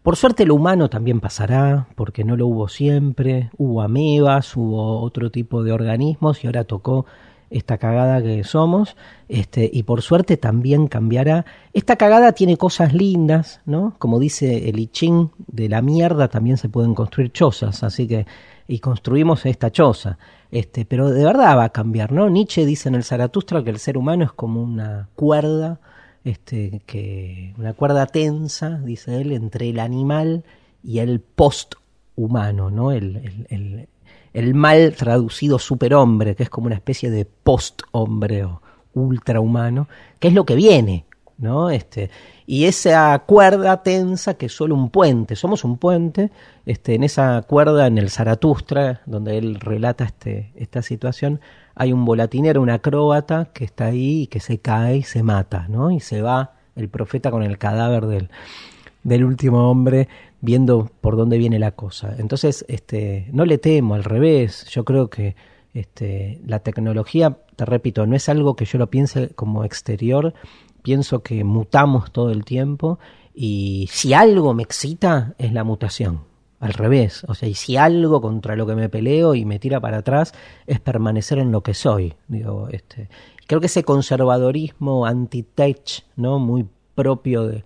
Por 0.04 0.16
suerte 0.16 0.46
lo 0.46 0.56
humano 0.56 0.90
también 0.90 1.20
pasará, 1.20 1.88
porque 1.96 2.24
no 2.24 2.38
lo 2.38 2.48
hubo 2.48 2.68
siempre. 2.68 3.52
Hubo 3.58 3.82
amebas, 3.82 4.56
hubo 4.56 5.02
otro 5.02 5.30
tipo 5.30 5.64
de 5.64 5.72
organismos 5.72 6.44
y 6.44 6.48
ahora 6.48 6.64
tocó 6.64 7.06
esta 7.50 7.78
cagada 7.78 8.22
que 8.22 8.44
somos, 8.44 8.96
este, 9.28 9.70
y 9.72 9.84
por 9.84 10.02
suerte 10.02 10.38
también 10.38 10.88
cambiará. 10.88 11.46
Esta 11.74 11.96
cagada 11.96 12.34
tiene 12.34 12.58
cosas 12.58 12.94
lindas, 12.94 13.62
¿no? 13.66 13.96
Como 13.98 14.20
dice 14.20 14.70
el 14.70 14.80
I 14.80 14.90
de 15.48 15.70
la 15.70 15.82
mierda 15.82 16.28
también 16.28 16.58
se 16.58 16.70
pueden 16.70 16.94
construir 16.94 17.32
chozas, 17.32 17.84
así 17.84 18.08
que 18.08 18.28
y 18.70 18.80
construimos 18.80 19.48
esta 19.48 19.72
choza. 19.72 20.20
Este, 20.52 20.86
pero 20.86 21.10
de 21.10 21.26
verdad 21.26 21.58
va 21.58 21.64
a 21.66 21.70
cambiar, 21.70 22.12
¿no? 22.12 22.30
Nietzsche 22.30 22.68
dice 22.68 22.88
en 22.88 22.96
el 22.96 23.04
Zaratustra 23.04 23.64
que 23.64 23.72
el 23.72 23.80
ser 23.80 23.98
humano 23.98 24.24
es 24.24 24.32
como 24.32 24.62
una 24.62 25.10
cuerda, 25.16 25.80
este, 26.24 26.84
que, 26.86 27.56
una 27.58 27.74
cuerda 27.74 28.06
tensa, 28.06 28.78
dice 28.78 29.20
él, 29.20 29.32
entre 29.32 29.70
el 29.70 29.80
animal 29.80 30.44
y 30.84 31.00
el 31.00 31.20
post-humano, 31.20 32.70
¿no? 32.70 32.92
El, 32.92 33.48
el, 33.50 33.88
el, 34.34 34.54
mal 34.54 34.94
traducido 34.96 35.58
superhombre, 35.58 36.36
que 36.36 36.44
es 36.44 36.50
como 36.52 36.68
una 36.68 36.76
especie 36.76 37.10
de 37.10 37.26
post-hombre 37.26 38.44
o 38.44 38.62
ultrahumano, 38.94 39.88
que 40.20 40.28
es 40.28 40.36
lo 40.36 40.46
que 40.46 40.54
viene, 40.54 41.06
¿no? 41.40 41.70
Este, 41.70 42.10
y 42.46 42.66
esa 42.66 43.18
cuerda 43.26 43.82
tensa 43.82 44.36
que 44.36 44.48
es 44.48 44.54
solo 44.54 44.76
un 44.76 44.90
puente, 44.90 45.36
somos 45.36 45.64
un 45.64 45.78
puente, 45.78 46.32
este, 46.66 46.96
en 46.96 47.04
esa 47.04 47.42
cuerda, 47.44 47.88
en 47.88 47.98
el 47.98 48.10
Zaratustra, 48.10 49.02
donde 49.06 49.38
él 49.38 49.60
relata 49.60 50.04
este, 50.04 50.52
esta 50.56 50.82
situación, 50.82 51.40
hay 51.76 51.94
un 51.94 52.06
volatinero, 52.06 52.62
un 52.62 52.70
acróbata 52.70 53.50
que 53.54 53.64
está 53.64 53.86
ahí 53.86 54.24
y 54.24 54.28
que 54.28 54.40
se 54.40 54.60
cae 54.60 54.98
y 54.98 55.04
se 55.04 55.24
mata, 55.24 55.68
¿no? 55.70 55.92
Y 55.92 56.00
se 56.00 56.22
va 56.22 56.54
el 56.76 56.90
profeta 56.90 57.32
con 57.32 57.44
el 57.44 57.58
cadáver 57.58 58.06
del, 58.06 58.30
del 59.04 59.24
último 59.24 59.70
hombre 59.70 60.08
viendo 60.42 60.90
por 61.02 61.16
dónde 61.18 61.38
viene 61.38 61.60
la 61.60 61.72
cosa. 61.72 62.16
Entonces, 62.18 62.66
este, 62.68 63.28
no 63.32 63.46
le 63.46 63.58
temo, 63.58 63.96
al 63.96 64.04
revés, 64.04 64.66
yo 64.70 64.86
creo 64.86 65.10
que 65.10 65.36
este, 65.74 66.42
la 66.46 66.60
tecnología, 66.60 67.38
te 67.56 67.66
repito, 67.66 68.06
no 68.06 68.16
es 68.16 68.30
algo 68.30 68.56
que 68.56 68.66
yo 68.66 68.78
lo 68.78 68.88
piense 68.88 69.30
como 69.30 69.64
exterior, 69.64 70.34
pienso 70.82 71.24
que 71.24 71.44
mutamos 71.44 72.12
todo 72.12 72.32
el 72.32 72.46
tiempo 72.46 73.00
y 73.34 73.88
si 73.92 74.14
algo 74.14 74.54
me 74.54 74.64
excita 74.64 75.34
es 75.38 75.54
la 75.54 75.64
mutación. 75.64 76.28
Al 76.60 76.74
revés, 76.74 77.24
o 77.30 77.36
sea, 77.36 77.48
y 77.48 77.54
si 77.54 77.78
algo 77.78 78.20
contra 78.20 78.58
lo 78.58 78.68
que 78.68 78.76
me 78.76 78.90
peleo 78.90 79.34
y 79.34 79.46
me 79.46 79.60
tira 79.60 79.80
para 79.80 80.00
atrás 80.00 80.34
es 80.68 80.82
permanecer 80.82 81.40
en 81.40 81.54
lo 81.54 81.64
que 81.64 81.74
soy. 81.74 82.16
Digo, 82.28 82.68
este, 82.70 83.08
creo 83.48 83.62
que 83.62 83.68
ese 83.68 83.86
conservadorismo 83.86 85.06
anti-tech, 85.06 86.04
¿no? 86.18 86.38
Muy 86.38 86.68
propio 86.96 87.48
de, 87.48 87.64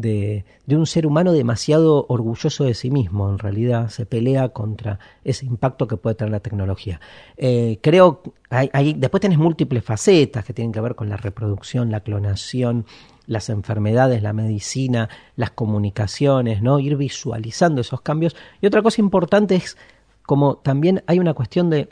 de, 0.00 0.44
un 0.68 0.86
ser 0.86 1.06
humano 1.06 1.32
demasiado 1.32 2.06
orgulloso 2.08 2.64
de 2.64 2.74
sí 2.74 2.90
mismo, 2.90 3.30
en 3.30 3.38
realidad 3.38 3.88
se 3.88 4.06
pelea 4.06 4.50
contra 4.50 4.98
ese 5.24 5.46
impacto 5.46 5.86
que 5.86 5.96
puede 5.96 6.16
tener 6.16 6.32
la 6.32 6.40
tecnología. 6.40 7.00
Eh, 7.36 7.78
creo, 7.82 8.22
hay, 8.48 8.94
después 8.94 9.20
tenés 9.20 9.38
múltiples 9.38 9.84
facetas 9.84 10.44
que 10.44 10.52
tienen 10.52 10.72
que 10.72 10.80
ver 10.80 10.94
con 10.94 11.08
la 11.08 11.16
reproducción, 11.16 11.90
la 11.90 12.00
clonación, 12.00 12.86
las 13.26 13.48
enfermedades, 13.48 14.22
la 14.22 14.32
medicina, 14.32 15.08
las 15.36 15.50
comunicaciones, 15.50 16.62
¿no? 16.62 16.80
Ir 16.80 16.96
visualizando 16.96 17.80
esos 17.80 18.00
cambios. 18.00 18.34
Y 18.60 18.66
otra 18.66 18.82
cosa 18.82 19.00
importante 19.00 19.54
es 19.54 19.76
como 20.24 20.56
también 20.56 21.02
hay 21.06 21.18
una 21.18 21.34
cuestión 21.34 21.70
de 21.70 21.88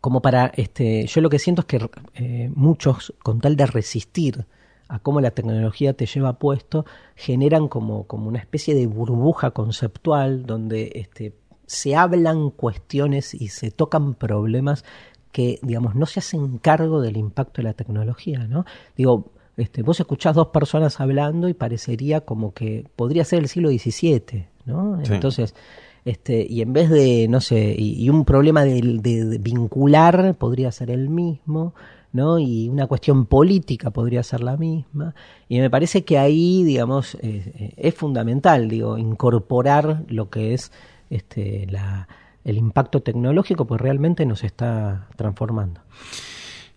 como 0.00 0.22
para 0.22 0.46
este 0.56 1.06
yo 1.06 1.20
lo 1.20 1.28
que 1.28 1.38
siento 1.38 1.62
es 1.62 1.66
que 1.66 1.90
eh, 2.14 2.50
muchos 2.54 3.14
con 3.22 3.40
tal 3.40 3.56
de 3.56 3.66
resistir 3.66 4.46
a 4.90 4.98
cómo 4.98 5.20
la 5.20 5.30
tecnología 5.30 5.92
te 5.94 6.06
lleva 6.06 6.38
puesto, 6.38 6.84
generan 7.14 7.68
como, 7.68 8.04
como 8.06 8.28
una 8.28 8.38
especie 8.40 8.74
de 8.74 8.86
burbuja 8.86 9.52
conceptual 9.52 10.44
donde 10.46 10.90
este, 10.94 11.34
se 11.66 11.94
hablan 11.96 12.50
cuestiones 12.50 13.32
y 13.34 13.48
se 13.48 13.70
tocan 13.70 14.14
problemas 14.14 14.84
que, 15.32 15.58
digamos, 15.62 15.94
no 15.94 16.06
se 16.06 16.18
hacen 16.18 16.58
cargo 16.58 17.00
del 17.00 17.16
impacto 17.16 17.62
de 17.62 17.68
la 17.68 17.74
tecnología, 17.74 18.46
¿no? 18.48 18.64
Digo, 18.96 19.30
este, 19.56 19.82
vos 19.82 20.00
escuchás 20.00 20.34
dos 20.34 20.48
personas 20.48 21.00
hablando 21.00 21.48
y 21.48 21.54
parecería 21.54 22.22
como 22.22 22.52
que 22.52 22.84
podría 22.96 23.24
ser 23.24 23.38
el 23.40 23.48
siglo 23.48 23.68
XVII, 23.70 24.46
¿no? 24.64 24.98
Sí. 25.04 25.12
Entonces, 25.12 25.54
este, 26.04 26.46
y 26.48 26.62
en 26.62 26.72
vez 26.72 26.88
de, 26.90 27.28
no 27.28 27.40
sé, 27.40 27.74
y, 27.78 28.02
y 28.02 28.08
un 28.10 28.24
problema 28.24 28.64
de, 28.64 28.80
de- 29.00 29.24
de 29.26 29.38
vincular 29.38 30.34
podría 30.36 30.72
ser 30.72 30.90
el 30.90 31.08
mismo, 31.10 31.74
¿no? 32.12 32.38
Y 32.38 32.68
una 32.68 32.86
cuestión 32.86 33.26
política 33.26 33.90
podría 33.90 34.22
ser 34.22 34.42
la 34.42 34.56
misma. 34.56 35.14
Y 35.48 35.58
me 35.60 35.70
parece 35.70 36.04
que 36.04 36.18
ahí, 36.18 36.64
digamos, 36.64 37.16
es 37.20 37.94
fundamental, 37.94 38.68
digo, 38.68 38.98
incorporar 38.98 40.04
lo 40.08 40.30
que 40.30 40.54
es 40.54 40.72
este, 41.10 41.66
la, 41.68 42.08
el 42.44 42.56
impacto 42.56 43.02
tecnológico, 43.02 43.66
pues 43.66 43.80
realmente 43.80 44.26
nos 44.26 44.44
está 44.44 45.08
transformando. 45.16 45.80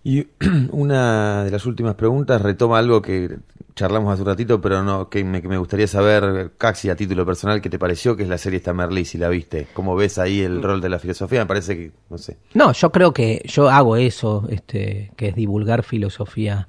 Y 0.04 0.28
una 0.72 1.44
de 1.44 1.52
las 1.52 1.66
últimas 1.66 1.96
preguntas 1.96 2.42
retoma 2.42 2.80
algo 2.80 3.02
que 3.02 3.38
charlamos 3.76 4.14
hace 4.14 4.22
un 4.22 4.28
ratito, 4.28 4.62
pero 4.62 4.84
no 4.84 5.10
que 5.10 5.24
me, 5.24 5.58
gustaría 5.58 5.88
saber, 5.88 6.52
casi 6.58 6.90
a 6.90 6.96
título 6.96 7.26
personal, 7.26 7.62
qué 7.62 7.70
te 7.70 7.80
pareció, 7.80 8.16
que 8.16 8.24
es 8.24 8.30
la 8.30 8.38
serie 8.38 8.58
esta 8.58 8.74
Merlí, 8.74 9.06
si 9.06 9.18
la 9.18 9.30
viste. 9.30 9.68
¿Cómo 9.74 9.96
ves 9.96 10.20
ahí 10.20 10.42
el 10.42 10.62
rol 10.62 10.82
de 10.82 10.90
la 10.90 11.00
filosofía? 11.00 11.40
Me 11.40 11.46
parece 11.46 11.76
que, 11.76 11.92
no 12.10 12.18
sé. 12.18 12.38
No, 12.54 12.72
yo 12.74 12.92
creo 12.92 13.14
que 13.14 13.42
yo 13.46 13.70
hago 13.70 13.96
eso, 13.96 14.46
este, 14.50 15.12
que 15.16 15.30
es 15.30 15.36
divulgar 15.36 15.84
filosofía 15.84 16.68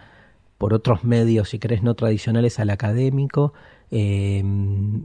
por 0.57 0.73
otros 0.73 1.05
medios, 1.05 1.51
si 1.51 1.59
querés, 1.59 1.83
no 1.83 1.95
tradicionales 1.95 2.59
al 2.59 2.71
académico. 2.71 3.53
Eh, 3.91 4.43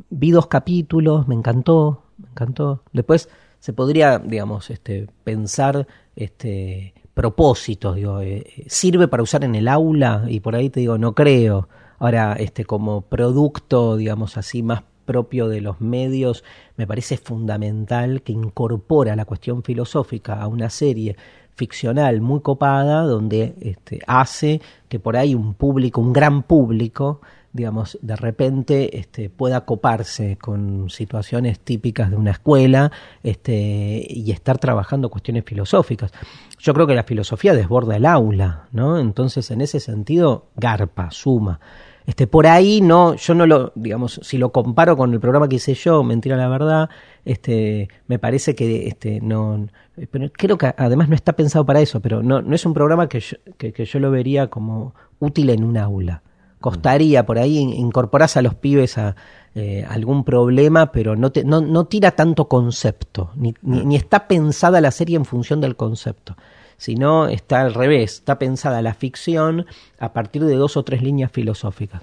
vi 0.09 0.31
dos 0.31 0.47
capítulos, 0.47 1.27
me 1.27 1.35
encantó, 1.35 2.03
me 2.17 2.29
encantó. 2.29 2.83
Después 2.93 3.29
se 3.59 3.73
podría, 3.73 4.19
digamos, 4.19 4.69
este, 4.69 5.07
pensar 5.23 5.85
este, 6.15 6.93
propósitos, 7.19 7.97
digo, 7.97 8.21
eh, 8.21 8.63
sirve 8.67 9.09
para 9.09 9.21
usar 9.21 9.43
en 9.43 9.53
el 9.53 9.67
aula 9.67 10.23
y 10.29 10.39
por 10.39 10.55
ahí 10.55 10.69
te 10.69 10.79
digo, 10.79 10.97
no 10.97 11.13
creo. 11.13 11.67
Ahora, 11.97 12.31
este, 12.39 12.63
como 12.63 13.01
producto, 13.01 13.97
digamos 13.97 14.37
así, 14.37 14.63
más 14.63 14.83
propio 15.03 15.49
de 15.49 15.59
los 15.59 15.81
medios, 15.81 16.45
me 16.77 16.87
parece 16.87 17.17
fundamental 17.17 18.21
que 18.21 18.31
incorpora 18.31 19.17
la 19.17 19.25
cuestión 19.25 19.63
filosófica 19.63 20.41
a 20.41 20.47
una 20.47 20.69
serie 20.69 21.17
ficcional 21.55 22.21
muy 22.21 22.39
copada, 22.39 23.01
donde 23.01 23.53
este, 23.59 23.99
hace 24.07 24.61
que 24.87 25.01
por 25.01 25.17
ahí 25.17 25.35
un 25.35 25.55
público, 25.55 25.99
un 25.99 26.13
gran 26.13 26.43
público, 26.43 27.19
digamos, 27.51 27.97
de 28.01 28.15
repente 28.15 28.97
este, 28.99 29.29
pueda 29.29 29.61
coparse 29.65 30.37
con 30.37 30.89
situaciones 30.89 31.59
típicas 31.59 32.11
de 32.11 32.15
una 32.15 32.31
escuela 32.31 32.91
este, 33.23 34.05
y 34.07 34.31
estar 34.31 34.59
trabajando 34.59 35.09
cuestiones 35.09 35.43
filosóficas. 35.45 36.11
Yo 36.59 36.73
creo 36.73 36.85
que 36.85 36.95
la 36.95 37.03
filosofía 37.03 37.53
desborda 37.53 37.95
el 37.95 38.05
aula, 38.05 38.67
¿no? 38.71 38.99
Entonces, 38.99 39.49
en 39.51 39.61
ese 39.61 39.79
sentido, 39.79 40.47
garpa, 40.55 41.09
suma. 41.11 41.59
Este, 42.05 42.27
por 42.27 42.47
ahí 42.47 42.81
no, 42.81 43.15
yo 43.15 43.35
no 43.35 43.45
lo, 43.45 43.71
digamos, 43.75 44.19
si 44.23 44.37
lo 44.37 44.51
comparo 44.51 44.97
con 44.97 45.13
el 45.13 45.19
programa 45.19 45.47
que 45.47 45.57
hice 45.57 45.75
yo, 45.75 46.03
Mentira 46.03 46.37
la 46.37 46.47
Verdad, 46.47 46.89
este, 47.23 47.87
me 48.07 48.17
parece 48.17 48.55
que 48.55 48.87
este, 48.87 49.21
no, 49.21 49.67
pero 50.09 50.31
creo 50.31 50.57
que 50.57 50.73
además 50.75 51.09
no 51.09 51.15
está 51.15 51.33
pensado 51.33 51.65
para 51.65 51.81
eso, 51.81 51.99
pero 51.99 52.23
no, 52.23 52.41
no 52.41 52.55
es 52.55 52.65
un 52.65 52.73
programa 52.73 53.07
que 53.07 53.19
yo, 53.19 53.37
que, 53.57 53.73
que 53.73 53.85
yo 53.85 53.99
lo 53.99 54.09
vería 54.09 54.49
como 54.49 54.95
útil 55.19 55.51
en 55.51 55.63
un 55.63 55.77
aula. 55.77 56.23
Costaría 56.59 57.25
por 57.25 57.39
ahí 57.39 57.57
in- 57.57 57.73
incorporás 57.73 58.37
a 58.37 58.41
los 58.41 58.55
pibes 58.55 58.97
a 58.97 59.15
eh, 59.55 59.85
algún 59.89 60.23
problema, 60.23 60.91
pero 60.91 61.15
no, 61.15 61.31
te, 61.31 61.43
no, 61.43 61.61
no 61.61 61.85
tira 61.85 62.11
tanto 62.11 62.47
concepto, 62.47 63.31
ni, 63.35 63.53
ni, 63.61 63.85
ni 63.85 63.95
está 63.95 64.27
pensada 64.27 64.81
la 64.81 64.91
serie 64.91 65.15
en 65.15 65.25
función 65.25 65.61
del 65.61 65.75
concepto 65.75 66.35
sino 66.79 67.27
está 67.27 67.59
al 67.59 67.73
revés, 67.73 68.13
está 68.13 68.39
pensada 68.39 68.81
la 68.81 68.93
ficción 68.93 69.65
a 69.99 70.13
partir 70.13 70.45
de 70.45 70.55
dos 70.55 70.77
o 70.77 70.83
tres 70.83 71.03
líneas 71.03 71.29
filosóficas. 71.29 72.01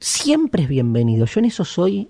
Siempre 0.00 0.64
es 0.64 0.68
bienvenido, 0.68 1.26
yo 1.26 1.38
en 1.38 1.44
eso 1.44 1.64
soy 1.64 2.08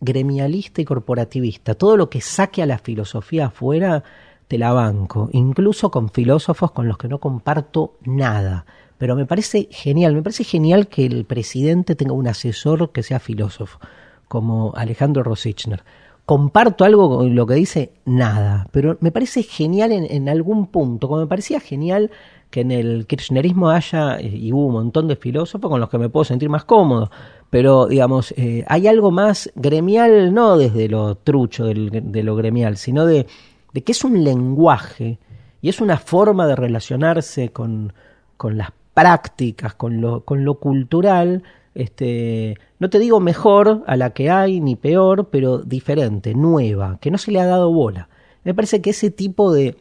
gremialista 0.00 0.80
y 0.80 0.84
corporativista, 0.84 1.74
todo 1.76 1.96
lo 1.96 2.10
que 2.10 2.20
saque 2.20 2.64
a 2.64 2.66
la 2.66 2.78
filosofía 2.78 3.46
afuera 3.46 4.02
te 4.48 4.58
la 4.58 4.72
banco, 4.72 5.28
incluso 5.32 5.92
con 5.92 6.08
filósofos 6.08 6.72
con 6.72 6.88
los 6.88 6.98
que 6.98 7.06
no 7.06 7.18
comparto 7.18 7.94
nada. 8.04 8.66
Pero 9.00 9.16
me 9.16 9.24
parece 9.24 9.66
genial, 9.70 10.14
me 10.14 10.22
parece 10.22 10.44
genial 10.44 10.86
que 10.86 11.06
el 11.06 11.24
presidente 11.24 11.94
tenga 11.94 12.12
un 12.12 12.28
asesor 12.28 12.92
que 12.92 13.02
sea 13.02 13.18
filósofo, 13.18 13.80
como 14.28 14.74
Alejandro 14.76 15.22
Rosichner 15.22 15.82
comparto 16.30 16.84
algo 16.84 17.16
con 17.16 17.34
lo 17.34 17.44
que 17.44 17.54
dice, 17.54 17.90
nada, 18.04 18.68
pero 18.70 18.96
me 19.00 19.10
parece 19.10 19.42
genial 19.42 19.90
en, 19.90 20.28
algún 20.28 20.68
punto, 20.68 21.08
como 21.08 21.22
me 21.22 21.26
parecía 21.26 21.58
genial 21.58 22.12
que 22.50 22.60
en 22.60 22.70
el 22.70 23.06
kirchnerismo 23.08 23.70
haya, 23.70 24.16
eh, 24.20 24.28
y 24.28 24.52
hubo 24.52 24.66
un 24.66 24.74
montón 24.74 25.08
de 25.08 25.16
filósofos 25.16 25.68
con 25.68 25.80
los 25.80 25.88
que 25.88 25.98
me 25.98 26.08
puedo 26.08 26.22
sentir 26.22 26.48
más 26.48 26.64
cómodo, 26.64 27.10
pero 27.50 27.86
digamos, 27.88 28.32
eh, 28.36 28.64
hay 28.68 28.86
algo 28.86 29.10
más 29.10 29.50
gremial, 29.56 30.32
no 30.32 30.56
desde 30.56 30.88
lo 30.88 31.16
trucho 31.16 31.64
de 31.64 32.22
lo 32.22 32.36
gremial, 32.36 32.76
sino 32.76 33.06
de, 33.06 33.26
de 33.72 33.82
que 33.82 33.90
es 33.90 34.04
un 34.04 34.22
lenguaje 34.22 35.18
y 35.60 35.68
es 35.68 35.80
una 35.80 35.96
forma 35.96 36.46
de 36.46 36.54
relacionarse 36.54 37.48
con, 37.48 37.92
con 38.36 38.56
las 38.56 38.70
prácticas, 38.94 39.74
con 39.74 40.00
lo, 40.00 40.24
con 40.24 40.44
lo 40.44 40.56
cultural, 40.58 41.42
este, 41.74 42.56
no 42.78 42.90
te 42.90 42.98
digo 42.98 43.20
mejor 43.20 43.84
a 43.86 43.96
la 43.96 44.10
que 44.10 44.30
hay, 44.30 44.60
ni 44.60 44.76
peor, 44.76 45.28
pero 45.30 45.58
diferente, 45.58 46.34
nueva, 46.34 46.98
que 47.00 47.10
no 47.10 47.18
se 47.18 47.30
le 47.30 47.40
ha 47.40 47.46
dado 47.46 47.72
bola. 47.72 48.08
Me 48.44 48.54
parece 48.54 48.80
que 48.80 48.90
ese 48.90 49.10
tipo 49.10 49.52
de, 49.52 49.76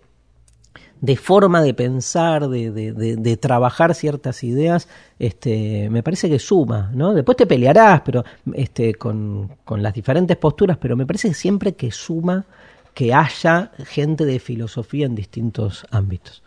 de 1.01 1.15
forma 1.15 1.61
de 1.61 1.73
pensar, 1.73 2.49
de, 2.49 2.71
de, 2.71 2.93
de, 2.93 3.37
trabajar 3.37 3.95
ciertas 3.95 4.43
ideas, 4.43 4.87
este, 5.17 5.89
me 5.89 6.03
parece 6.03 6.29
que 6.29 6.39
suma, 6.39 6.91
¿no? 6.93 7.13
Después 7.13 7.37
te 7.37 7.47
pelearás, 7.47 8.01
pero 8.01 8.23
este, 8.53 8.95
con, 8.95 9.55
con 9.63 9.81
las 9.81 9.93
diferentes 9.93 10.37
posturas, 10.37 10.77
pero 10.77 10.95
me 10.95 11.05
parece 11.05 11.33
siempre 11.33 11.73
que 11.73 11.91
suma 11.91 12.45
que 12.93 13.13
haya 13.13 13.71
gente 13.85 14.25
de 14.25 14.39
filosofía 14.39 15.05
en 15.05 15.15
distintos 15.15 15.85
ámbitos. 15.89 16.43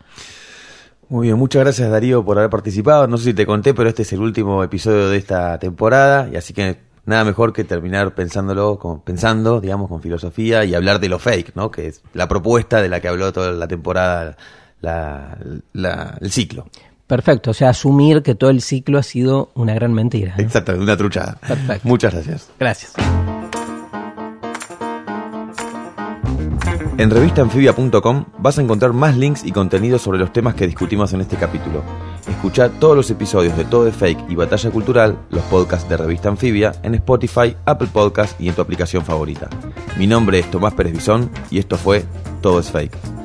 Muy 1.13 1.27
bien, 1.27 1.37
muchas 1.37 1.59
gracias 1.61 1.91
Darío 1.91 2.25
por 2.25 2.39
haber 2.39 2.49
participado. 2.49 3.05
No 3.05 3.17
sé 3.19 3.25
si 3.25 3.33
te 3.35 3.45
conté, 3.45 3.75
pero 3.75 3.87
este 3.87 4.01
es 4.01 4.11
el 4.13 4.19
último 4.21 4.63
episodio 4.63 5.09
de 5.09 5.17
esta 5.17 5.59
temporada, 5.59 6.27
y 6.33 6.37
así 6.37 6.55
que 6.55 6.79
nada 7.05 7.23
mejor 7.23 7.53
que 7.53 7.63
terminar 7.63 8.15
pensándolo, 8.15 8.79
con, 8.79 9.01
pensando, 9.01 9.61
digamos, 9.61 9.89
con 9.89 10.01
filosofía 10.01 10.65
y 10.65 10.73
hablar 10.73 10.99
de 10.99 11.09
lo 11.09 11.19
fake, 11.19 11.55
¿no? 11.55 11.69
Que 11.69 11.85
es 11.85 12.01
la 12.15 12.27
propuesta 12.27 12.81
de 12.81 12.89
la 12.89 12.99
que 12.99 13.09
habló 13.09 13.31
toda 13.31 13.51
la 13.51 13.67
temporada, 13.67 14.37
la, 14.81 15.37
la- 15.73 16.17
el 16.19 16.31
ciclo. 16.31 16.65
Perfecto, 17.05 17.51
o 17.51 17.53
sea, 17.53 17.69
asumir 17.69 18.23
que 18.23 18.33
todo 18.33 18.49
el 18.49 18.63
ciclo 18.63 18.97
ha 18.97 19.03
sido 19.03 19.51
una 19.53 19.75
gran 19.75 19.93
mentira. 19.93 20.33
¿no? 20.35 20.43
Exacto, 20.43 20.73
una 20.73 20.97
truchada. 20.97 21.37
Perfecto. 21.47 21.87
Muchas 21.87 22.11
gracias. 22.15 22.49
Gracias. 22.59 22.93
En 26.97 27.09
revistaanfibia.com 27.09 28.25
vas 28.37 28.59
a 28.59 28.61
encontrar 28.61 28.93
más 28.93 29.17
links 29.17 29.43
y 29.43 29.51
contenidos 29.51 30.03
sobre 30.03 30.19
los 30.19 30.31
temas 30.31 30.53
que 30.53 30.67
discutimos 30.67 31.11
en 31.13 31.21
este 31.21 31.37
capítulo. 31.37 31.81
Escucha 32.29 32.69
todos 32.69 32.95
los 32.95 33.09
episodios 33.09 33.57
de 33.57 33.65
Todo 33.65 33.87
es 33.87 33.95
Fake 33.95 34.25
y 34.29 34.35
Batalla 34.35 34.69
Cultural, 34.69 35.17
los 35.31 35.43
podcasts 35.45 35.89
de 35.89 35.97
Revista 35.97 36.29
Anfibia, 36.29 36.73
en 36.83 36.93
Spotify, 36.95 37.57
Apple 37.65 37.89
Podcast 37.91 38.39
y 38.39 38.47
en 38.47 38.55
tu 38.55 38.61
aplicación 38.61 39.03
favorita. 39.03 39.49
Mi 39.97 40.05
nombre 40.05 40.39
es 40.39 40.51
Tomás 40.51 40.75
Pérez 40.75 40.93
Bisón 40.93 41.31
y 41.49 41.57
esto 41.57 41.77
fue 41.77 42.05
Todo 42.41 42.59
es 42.59 42.69
Fake. 42.69 43.22